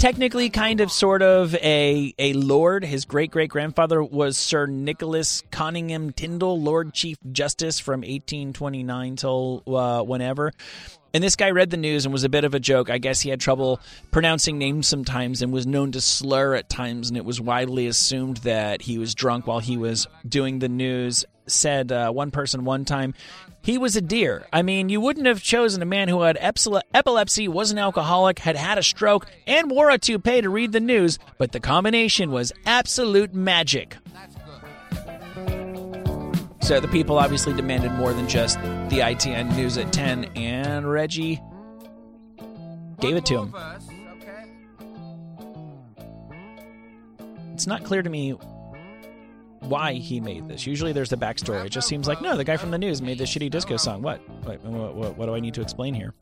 [0.00, 2.86] Technically, kind of, sort of a, a lord.
[2.86, 9.62] His great great grandfather was Sir Nicholas Conyngham Tindal, Lord Chief Justice from 1829 till
[9.66, 10.52] uh, whenever.
[11.12, 12.88] And this guy read the news and was a bit of a joke.
[12.88, 13.78] I guess he had trouble
[14.10, 18.38] pronouncing names sometimes and was known to slur at times, and it was widely assumed
[18.38, 21.26] that he was drunk while he was doing the news.
[21.46, 23.12] Said uh, one person one time,
[23.62, 24.46] he was a deer.
[24.52, 28.56] I mean, you wouldn't have chosen a man who had epilepsy, was an alcoholic, had
[28.56, 32.52] had a stroke, and wore a toupee to read the news, but the combination was
[32.64, 33.96] absolute magic.
[36.62, 41.40] So the people obviously demanded more than just the ITN news at 10, and Reggie
[43.00, 43.54] gave it to him.
[47.52, 48.34] It's not clear to me
[49.60, 50.66] why he made this.
[50.66, 51.64] Usually there's the backstory.
[51.64, 54.02] It just seems like, no, the guy from the news made this shitty disco song.
[54.02, 54.20] What?
[54.44, 56.14] What, what, what, do I need to explain here?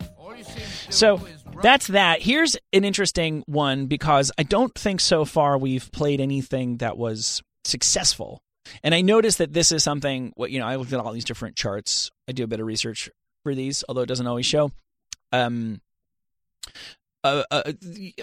[0.90, 1.20] So
[1.62, 2.22] that's that.
[2.22, 7.42] Here's an interesting one because I don't think so far we've played anything that was
[7.64, 8.42] successful.
[8.82, 11.24] And I noticed that this is something, what you know, I looked at all these
[11.24, 12.10] different charts.
[12.28, 13.08] I do a bit of research
[13.42, 14.70] for these, although it doesn't always show.
[15.32, 15.80] Um,
[17.24, 17.72] uh, uh,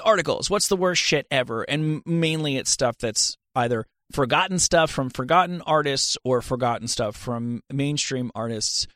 [0.03, 0.49] articles.
[0.49, 1.63] What's the worst shit ever?
[1.63, 7.61] And mainly it's stuff that's either forgotten stuff from forgotten artists or forgotten stuff from
[7.71, 8.87] mainstream artists.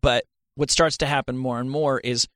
[0.00, 0.24] But
[0.54, 2.28] what starts to happen more and more is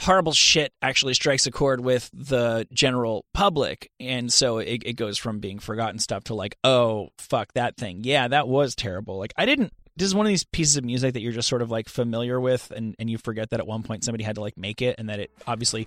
[0.00, 3.90] horrible shit actually strikes a chord with the general public.
[4.00, 8.00] And so it, it goes from being forgotten stuff to like oh fuck that thing.
[8.02, 9.18] Yeah that was terrible.
[9.18, 11.62] Like i didn't this is one of these pieces of music that you're just sort
[11.62, 14.40] of like familiar with and, and you forget that at one point somebody had to
[14.40, 15.86] like make it and that it obviously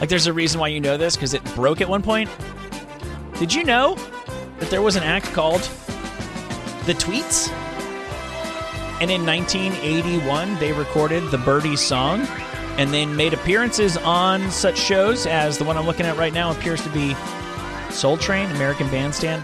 [0.00, 2.28] Like, there's a reason why you know this because it broke at one point.
[3.38, 3.96] Did you know
[4.58, 5.62] that there was an act called
[6.86, 7.50] The Tweets?
[9.00, 12.26] And in 1981, they recorded the Birdie song
[12.76, 16.50] and then made appearances on such shows as the one I'm looking at right now
[16.50, 17.14] appears to be
[17.90, 19.42] Soul Train, American Bandstand.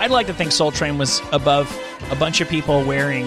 [0.00, 1.70] I'd like to think Soul Train was above
[2.10, 3.26] a bunch of people wearing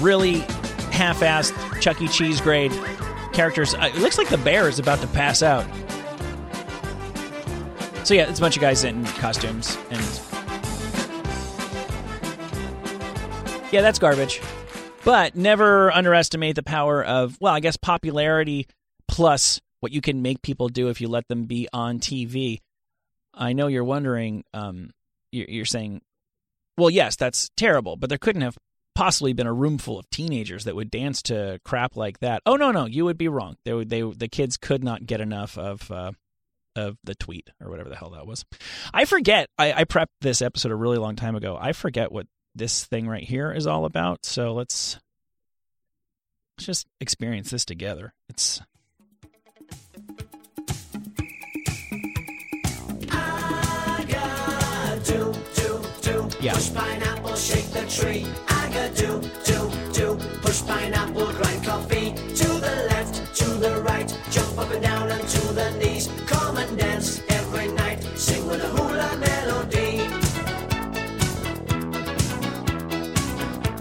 [0.00, 0.38] really
[0.90, 2.08] half-assed Chuck E.
[2.08, 2.72] Cheese grade
[3.38, 3.72] characters.
[3.72, 5.64] Uh, It looks like the bear is about to pass out.
[8.04, 10.02] So yeah, it's a bunch of guys in costumes, and
[13.70, 14.40] yeah, that's garbage.
[15.04, 18.66] But never underestimate the power of well, I guess popularity
[19.06, 22.58] plus what you can make people do if you let them be on TV.
[23.34, 24.42] I know you're wondering.
[24.52, 24.90] Um,
[25.30, 26.02] you're, you're saying,
[26.76, 28.58] well, yes, that's terrible, but there couldn't have
[28.98, 32.42] possibly been a room full of teenagers that would dance to crap like that.
[32.44, 33.56] Oh no, no, you would be wrong.
[33.64, 36.10] They they the kids could not get enough of uh,
[36.74, 38.44] of the tweet or whatever the hell that was.
[38.92, 39.50] I forget.
[39.56, 41.56] I, I prepped this episode a really long time ago.
[41.58, 42.26] I forget what
[42.56, 44.26] this thing right here is all about.
[44.26, 44.98] So let's
[46.56, 48.12] let's just experience this together.
[48.28, 48.60] It's
[56.40, 56.54] yeah.
[56.54, 58.26] Push pineapple, shake the tree.
[58.48, 60.16] I got do, do, do.
[60.42, 62.12] Push pineapple, grind coffee.
[62.12, 64.08] To the left, to the right.
[64.30, 66.08] Jump up and down and to the knees.
[66.26, 68.02] Come and dance every night.
[68.16, 70.00] Sing with a hula melody.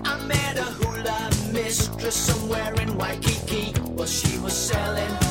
[0.04, 3.74] I met a hula mistress somewhere in Waikiki.
[3.96, 5.27] Well, she was selling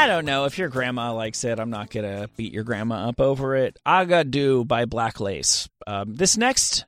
[0.00, 1.60] I don't know if your grandma likes it.
[1.60, 3.78] I'm not gonna beat your grandma up over it.
[3.86, 5.68] Agadoo by Black Lace.
[5.86, 6.86] Um, this next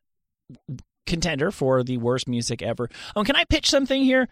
[1.07, 2.89] contender for the worst music ever.
[3.15, 4.31] Oh, can I pitch something here?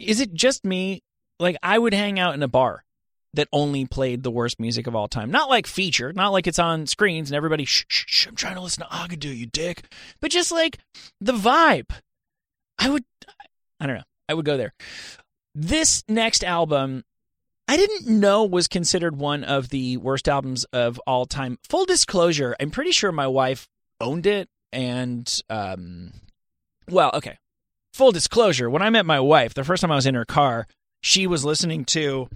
[0.00, 1.04] Is it just me?
[1.38, 2.84] Like I would hang out in a bar
[3.34, 5.30] that only played the worst music of all time.
[5.30, 8.26] Not like feature, not like it's on screens and everybody shh shh shh.
[8.26, 9.84] I'm trying to listen to Agadoo, you dick.
[10.20, 10.78] But just like
[11.20, 11.92] the vibe.
[12.80, 13.04] I would.
[13.78, 14.04] I don't know.
[14.28, 14.74] I would go there.
[15.54, 17.04] This next album
[17.68, 21.58] I didn't know was considered one of the worst albums of all time.
[21.68, 23.68] Full disclosure, I'm pretty sure my wife
[24.00, 26.12] owned it and um
[26.88, 27.38] well, okay.
[27.94, 30.66] Full disclosure, when I met my wife, the first time I was in her car,
[31.00, 32.28] she was listening to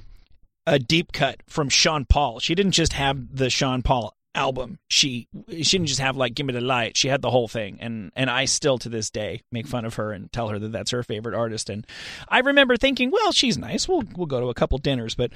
[0.66, 2.40] a deep cut from Sean Paul.
[2.40, 4.78] She didn't just have the Sean Paul album.
[4.88, 6.96] She she didn't just have like Give Me the Light.
[6.96, 7.78] She had the whole thing.
[7.80, 10.72] And and I still to this day make fun of her and tell her that
[10.72, 11.70] that's her favorite artist.
[11.70, 11.86] And
[12.28, 13.88] I remember thinking, well, she's nice.
[13.88, 15.32] We'll we'll go to a couple dinners, but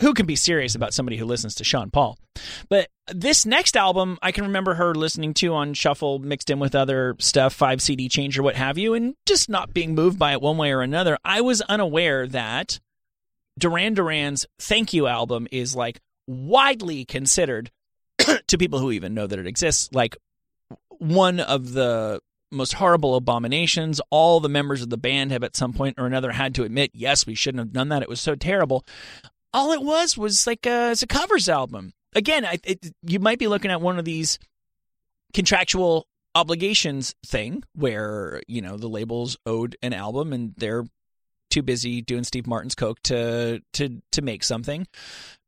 [0.00, 2.18] who can be serious about somebody who listens to Sean Paul?
[2.68, 6.74] But this next album, I can remember her listening to on shuffle, mixed in with
[6.74, 10.32] other stuff, five CD change or what have you, and just not being moved by
[10.32, 11.16] it one way or another.
[11.24, 12.78] I was unaware that
[13.58, 17.70] Duran Duran's Thank You album is like widely considered
[18.46, 20.16] to people who even know that it exists, like
[20.98, 24.00] one of the most horrible abominations.
[24.10, 26.90] All the members of the band have at some point or another had to admit,
[26.94, 28.02] yes, we shouldn't have done that.
[28.02, 28.84] It was so terrible.
[29.52, 31.92] All it was was like a, it's a covers album.
[32.14, 34.38] Again, I, it, you might be looking at one of these
[35.34, 40.84] contractual obligations thing where you know the labels owed an album and they're
[41.50, 44.86] too busy doing Steve Martin's coke to to to make something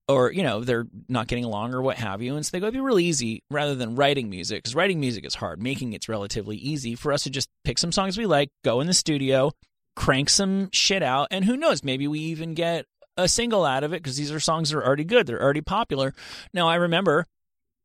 [0.09, 2.67] or you know they're not getting along or what have you and so they go
[2.67, 6.09] it'd be real easy rather than writing music because writing music is hard making it's
[6.09, 9.53] relatively easy for us to just pick some songs we like go in the studio
[9.95, 12.87] crank some shit out and who knows maybe we even get
[13.17, 15.61] a single out of it because these are songs that are already good they're already
[15.61, 16.15] popular
[16.55, 17.27] now i remember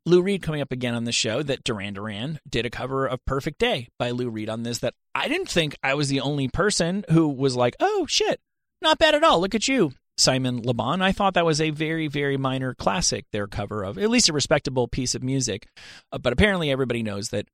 [0.06, 3.24] Lou Reed coming up again on the show that Duran Duran did a cover of
[3.26, 6.50] Perfect Day by Lou Reed on this that I didn't think I was the only
[6.50, 8.42] person who was like, "Oh shit,
[8.82, 9.40] not bad at all.
[9.40, 11.02] Look at you." Simon Le Bon.
[11.02, 14.34] I thought that was a very, very minor classic, their cover of at least a
[14.34, 15.68] respectable piece of music.
[16.12, 17.48] Uh, but apparently, everybody knows that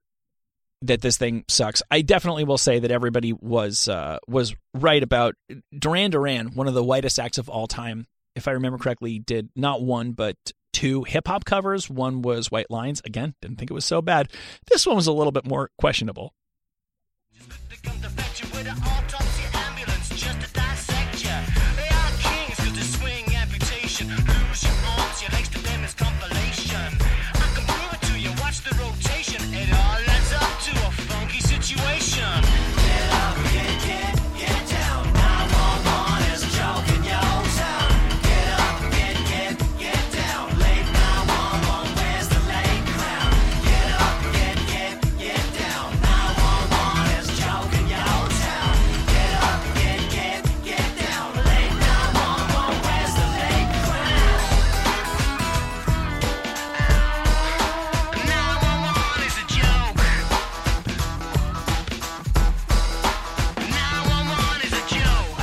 [0.82, 1.82] that this thing sucks.
[1.92, 5.36] I definitely will say that everybody was uh, was right about
[5.78, 8.08] Duran Duran, one of the whitest acts of all time.
[8.36, 10.38] If I remember correctly, did not one but
[10.72, 11.90] two hip hop covers.
[11.90, 13.02] One was White Lines.
[13.04, 14.30] Again, didn't think it was so bad.
[14.68, 16.34] This one was a little bit more questionable.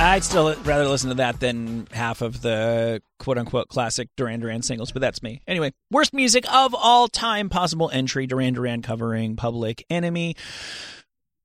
[0.07, 4.61] I'd still rather listen to that than half of the quote unquote classic Duran Duran
[4.61, 5.41] singles, but that's me.
[5.45, 10.37] Anyway, worst music of all time possible entry Duran Duran covering Public Enemy.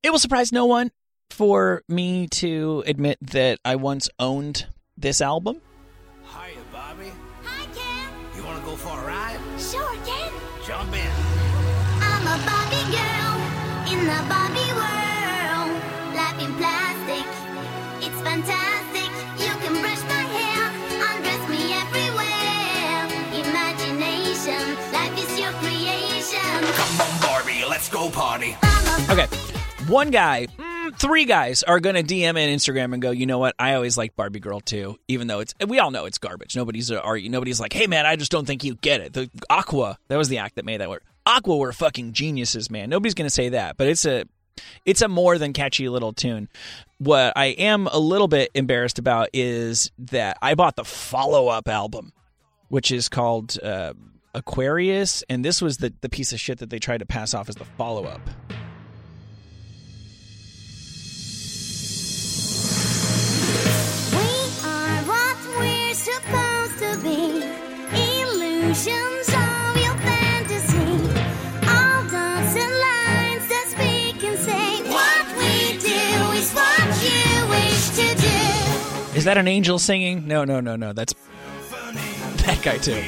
[0.01, 0.91] It will surprise no one
[1.29, 5.59] for me to admit that I once owned this album.
[6.23, 7.11] Hiya, Bobby.
[7.43, 8.37] Hi, Ken.
[8.37, 9.39] You want to go for a ride?
[9.59, 10.31] Sure, Ken.
[10.65, 11.11] Jump in.
[11.99, 14.62] I'm a Bobby girl in the Barbie
[29.09, 29.27] Okay.
[29.87, 33.37] One guy, mm, three guys are going to DM and Instagram and go, you know
[33.37, 33.53] what?
[33.59, 36.55] I always like Barbie Girl too, even though it's, we all know it's garbage.
[36.55, 37.29] Nobody's uh, argue.
[37.29, 39.13] Nobody's like, hey man, I just don't think you get it.
[39.13, 41.03] The Aqua, that was the act that made that work.
[41.25, 42.89] Aqua were fucking geniuses, man.
[42.89, 44.25] Nobody's going to say that, but it's a,
[44.85, 46.49] it's a more than catchy little tune.
[46.97, 51.67] What I am a little bit embarrassed about is that I bought the follow up
[51.67, 52.13] album,
[52.69, 53.93] which is called uh,
[54.33, 57.49] Aquarius, and this was the the piece of shit that they tried to pass off
[57.49, 58.21] as the follow up.
[64.11, 64.17] We
[64.65, 67.43] are what we're supposed to be.
[67.95, 69.12] Illusions
[79.23, 80.27] Is that an angel singing?
[80.27, 80.91] No, no, no, no.
[80.91, 81.13] That's
[82.43, 83.01] that guy too.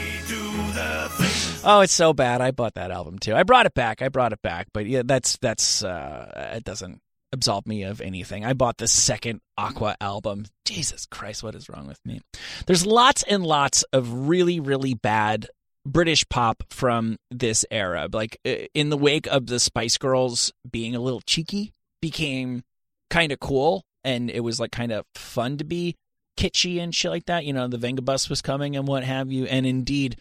[1.66, 2.40] Oh, it's so bad.
[2.40, 3.36] I bought that album too.
[3.36, 4.02] I brought it back.
[4.02, 4.68] I brought it back.
[4.74, 7.02] But yeah, that's that's uh it doesn't
[7.34, 8.46] absolve me of anything.
[8.46, 10.46] I bought the second Aqua album.
[10.64, 12.22] Jesus Christ, what is wrong with me?
[12.66, 15.50] There's lots and lots of really really bad
[15.86, 18.08] British pop from this era.
[18.10, 22.64] Like uh, in the wake of the Spice Girls being a little cheeky became
[23.10, 25.98] kind of cool and it was like kind of fun to be
[26.38, 27.46] kitschy and shit like that.
[27.46, 29.46] You know, the Venga Bus was coming and what have you.
[29.46, 30.18] And indeed,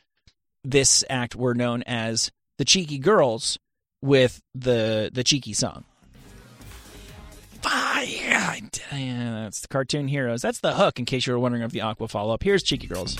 [0.62, 3.58] this act were known as the Cheeky Girls
[4.02, 5.84] with the the cheeky song.
[8.92, 10.42] Yeah, yeah, that's the cartoon heroes.
[10.42, 10.98] That's the hook.
[10.98, 13.16] In case you were wondering of the Aqua follow up, here's Cheeky Girls.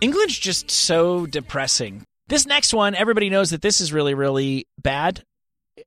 [0.00, 2.04] England's just so depressing.
[2.28, 5.22] This next one, everybody knows that this is really, really bad.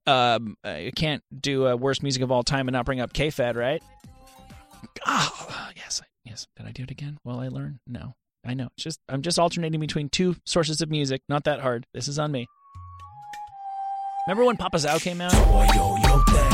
[0.06, 3.14] Um, uh, you can't do a worst music of all time and not bring up
[3.14, 3.82] K-Fed, right?
[5.08, 6.48] Oh, yes, yes.
[6.58, 7.18] Did I do it again?
[7.24, 7.80] Will I learn?
[7.88, 8.14] No,
[8.46, 8.68] I know.
[8.76, 11.22] It's just I'm just alternating between two sources of music.
[11.30, 11.86] Not that hard.
[11.94, 12.48] This is on me.
[14.28, 16.53] Remember when PopoZão came out?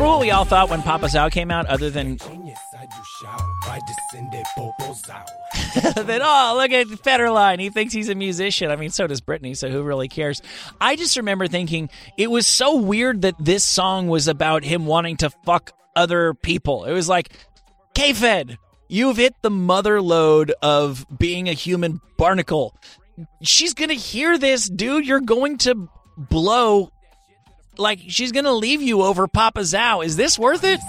[0.00, 2.16] Remember what we all thought when PopoZão came out, other than
[6.06, 7.60] that, oh, look at Federline.
[7.60, 8.70] He thinks he's a musician.
[8.70, 10.40] I mean, so does Britney, so who really cares?
[10.80, 15.18] I just remember thinking it was so weird that this song was about him wanting
[15.18, 16.86] to fuck other people.
[16.86, 17.34] It was like,
[17.92, 18.56] K Fed,
[18.88, 22.74] you've hit the mother lode of being a human barnacle.
[23.42, 25.06] She's going to hear this, dude.
[25.06, 26.90] You're going to blow.
[27.80, 30.04] Like, she's to leave you over PopoZão.
[30.04, 30.80] Is this worth it?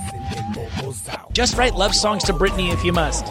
[1.31, 3.25] Just write love songs to Britney if you must.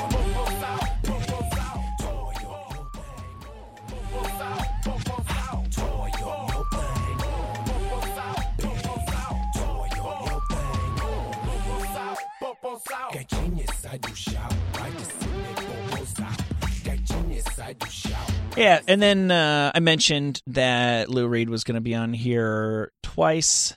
[18.61, 22.92] Yeah, and then uh, I mentioned that Lou Reed was going to be on here
[23.02, 23.74] twice.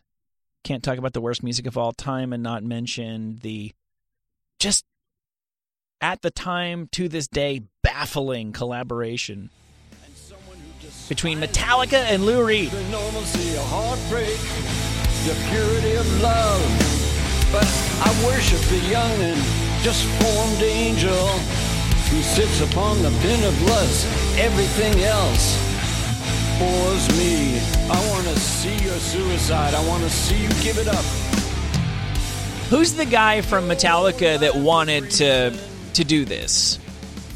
[0.66, 3.72] Can't talk about the worst music of all time and not mention the
[4.60, 4.84] just
[6.02, 9.50] at the time to this day baffling collaboration
[11.08, 12.70] between Metallica and Lou Reed.
[17.54, 17.68] But
[18.02, 19.42] I worship the young and
[19.82, 21.30] just formed angel
[22.10, 23.12] who sits upon the
[23.46, 24.23] of lust.
[24.36, 25.58] Everything else
[26.58, 27.60] bores me.
[27.88, 29.76] I want to see your suicide.
[29.76, 31.06] I want to see you give it up.
[32.72, 35.56] Who's the guy from Metallica that wanted to
[35.94, 36.80] to do this?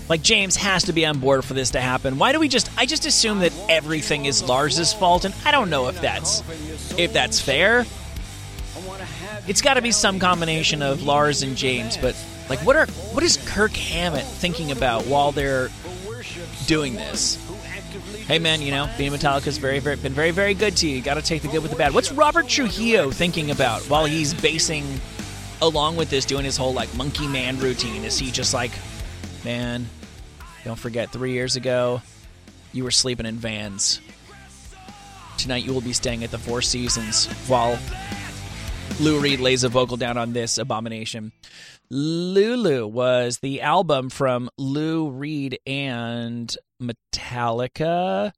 [0.09, 2.17] Like James has to be on board for this to happen.
[2.17, 5.69] Why do we just I just assume that everything is Lars's fault and I don't
[5.69, 6.41] know if that's
[6.97, 7.85] if that's fair.
[9.47, 12.15] It's got to be some combination of Lars and James, but
[12.49, 15.69] like what are what is Kirk Hammett thinking about while they're
[16.67, 17.43] doing this?
[18.27, 20.97] Hey man, you know, being Metallica's very, very been very, very good to you.
[20.97, 21.93] You got to take the good with the bad.
[21.93, 24.85] What's Robert Trujillo thinking about while he's basing
[25.61, 28.03] along with this, doing his whole like monkey man routine?
[28.03, 28.71] Is he just like,
[29.43, 29.87] man,
[30.65, 32.01] don't forget, three years ago,
[32.73, 34.01] you were sleeping in vans.
[35.37, 37.79] Tonight you will be staying at the Four Seasons while
[38.99, 41.31] Lou Reed lays a vocal down on this abomination.
[41.89, 48.31] Lulu was the album from Lou Reed and Metallica.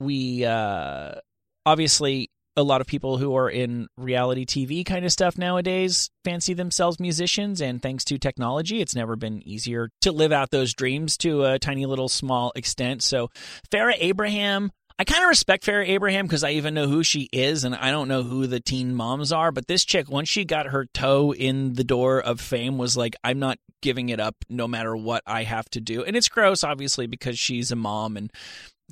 [0.00, 1.16] We uh
[1.64, 6.54] obviously a lot of people who are in reality TV kind of stuff nowadays fancy
[6.54, 11.18] themselves musicians and thanks to technology it's never been easier to live out those dreams
[11.18, 13.02] to a tiny little small extent.
[13.02, 13.30] So
[13.70, 17.64] Farrah Abraham I kind of respect Farrah Abraham because I even know who she is,
[17.64, 19.52] and I don't know who the teen moms are.
[19.52, 23.14] But this chick, once she got her toe in the door of fame, was like,
[23.22, 26.02] I'm not giving it up no matter what I have to do.
[26.02, 28.32] And it's gross, obviously, because she's a mom and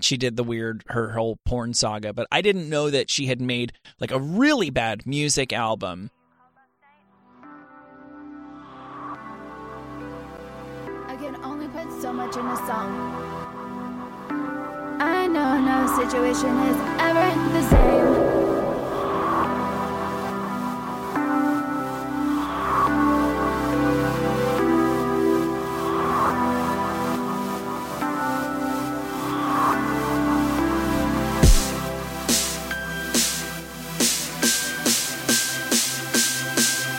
[0.03, 2.13] she did the weird, her whole porn saga.
[2.13, 6.11] But I didn't know that she had made like a really bad music album.
[11.07, 13.34] I can only put so much in a song.
[15.35, 18.15] Know no situation is ever the same.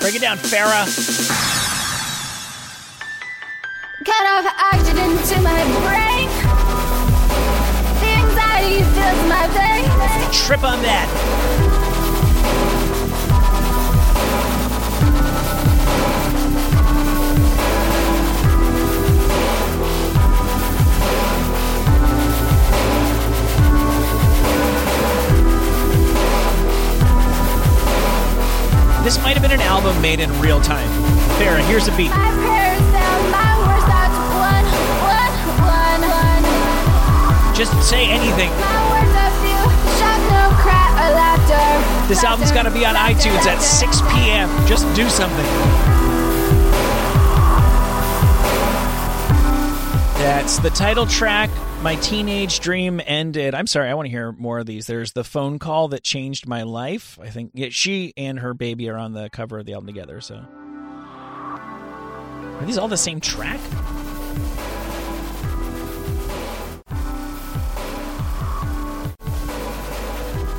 [0.02, 0.86] Break it down, Farrah.
[4.04, 6.14] Cut off oxygen to my brain.
[10.45, 11.10] Trip on that.
[29.03, 30.88] This might have been an album made in real time.
[31.39, 32.10] Farrah, here's a beat.
[32.10, 34.18] My prayers down, my worst thoughts.
[34.34, 34.66] One,
[35.06, 35.34] one,
[35.70, 36.01] one,
[37.47, 37.56] one.
[37.56, 38.51] Just say anything.
[42.08, 44.68] This album's got to be on iTunes at 6 p.m.
[44.68, 45.45] Just do something.
[50.20, 51.49] That's the title track.
[51.82, 53.56] My teenage dream ended.
[53.56, 54.86] I'm sorry, I want to hear more of these.
[54.86, 57.18] There's the phone call that changed my life.
[57.20, 60.22] I think she and her baby are on the cover of the album together.
[60.22, 63.60] So, are these all the same track?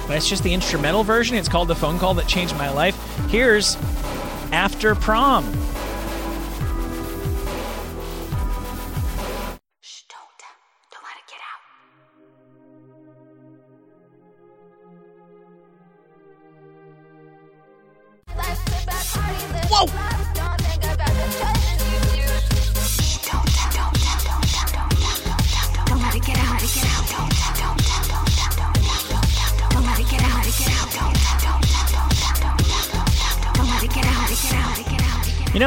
[0.08, 1.36] That's just the instrumental version.
[1.36, 2.96] It's called The Phone Call That Changed My Life.
[3.28, 3.76] Here's
[4.52, 5.44] After Prom.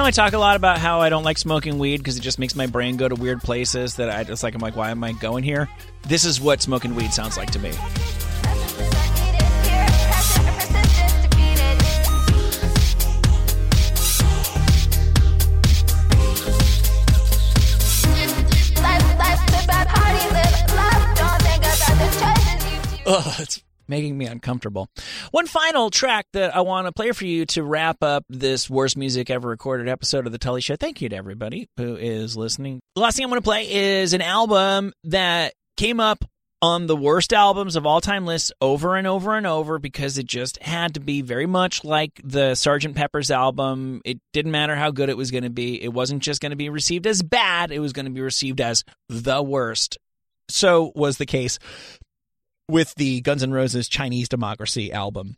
[0.10, 2.56] I talk a lot about how I don't like smoking weed because it just makes
[2.56, 4.56] my brain go to weird places that I just like.
[4.56, 5.70] I'm like, why am I going here?
[6.08, 7.70] This is what smoking weed sounds like to me.
[23.06, 24.88] Ugh, it's making me uncomfortable.
[25.32, 28.98] One final track that I want to play for you to wrap up this worst
[28.98, 30.76] music ever recorded episode of the Tully Show.
[30.76, 32.80] Thank you to everybody who is listening.
[32.96, 36.24] The last thing I'm going to play is an album that came up
[36.62, 40.26] on the worst albums of all time lists over and over and over because it
[40.26, 42.96] just had to be very much like the Sgt.
[42.96, 44.02] Pepper's album.
[44.04, 45.82] It didn't matter how good it was going to be.
[45.82, 48.60] It wasn't just going to be received as bad, it was going to be received
[48.60, 49.98] as the worst.
[50.50, 51.60] So was the case
[52.70, 55.38] with the Guns N' Roses Chinese Democracy album,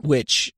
[0.00, 0.52] which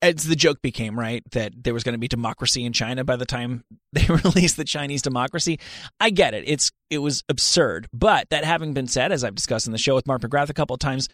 [0.00, 3.16] as the joke became right that there was going to be democracy in China by
[3.16, 5.58] the time they released the Chinese democracy.
[6.00, 6.44] I get it.
[6.46, 7.88] It's it was absurd.
[7.92, 10.54] But that having been said, as I've discussed in the show with Mark McGrath a
[10.54, 11.08] couple of times,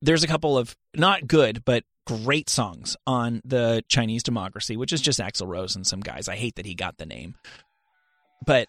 [0.00, 5.00] there's a couple of not good but great songs on the Chinese democracy, which is
[5.00, 6.28] just Axl Rose and some guys.
[6.28, 7.34] I hate that he got the name,
[8.46, 8.68] but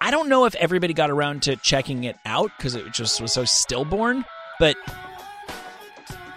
[0.00, 3.32] I don't know if everybody got around to checking it out because it just was
[3.32, 4.24] so stillborn.
[4.58, 4.76] But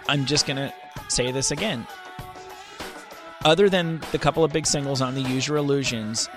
[0.08, 0.72] I'm just gonna
[1.08, 1.86] say this again
[3.44, 6.28] other than the couple of big singles on the Your Illusions,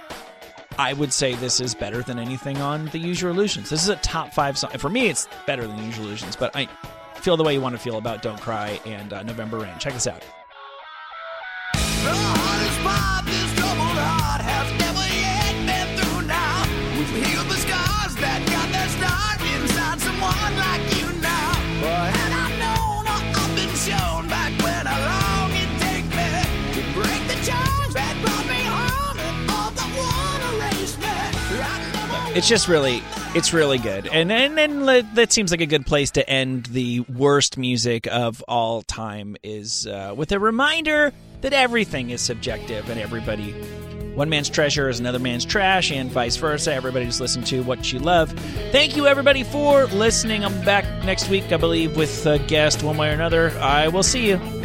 [0.78, 3.70] I would say this is better than anything on the Your Illusions.
[3.70, 4.72] This is a top five song.
[4.72, 6.68] For me, it's better than Your Illusions, but I
[7.16, 9.78] feel the way you want to feel about Don't Cry and uh, November Rain.
[9.80, 10.24] Check this out.
[32.36, 33.04] It's just really,
[33.36, 37.02] it's really good, and and le- that seems like a good place to end the
[37.02, 39.38] worst music of all time.
[39.44, 43.52] Is uh, with a reminder that everything is subjective, and everybody,
[44.16, 46.74] one man's treasure is another man's trash, and vice versa.
[46.74, 48.32] Everybody just listen to what you love.
[48.72, 50.44] Thank you, everybody, for listening.
[50.44, 53.52] I'm back next week, I believe, with a guest one way or another.
[53.60, 54.63] I will see you.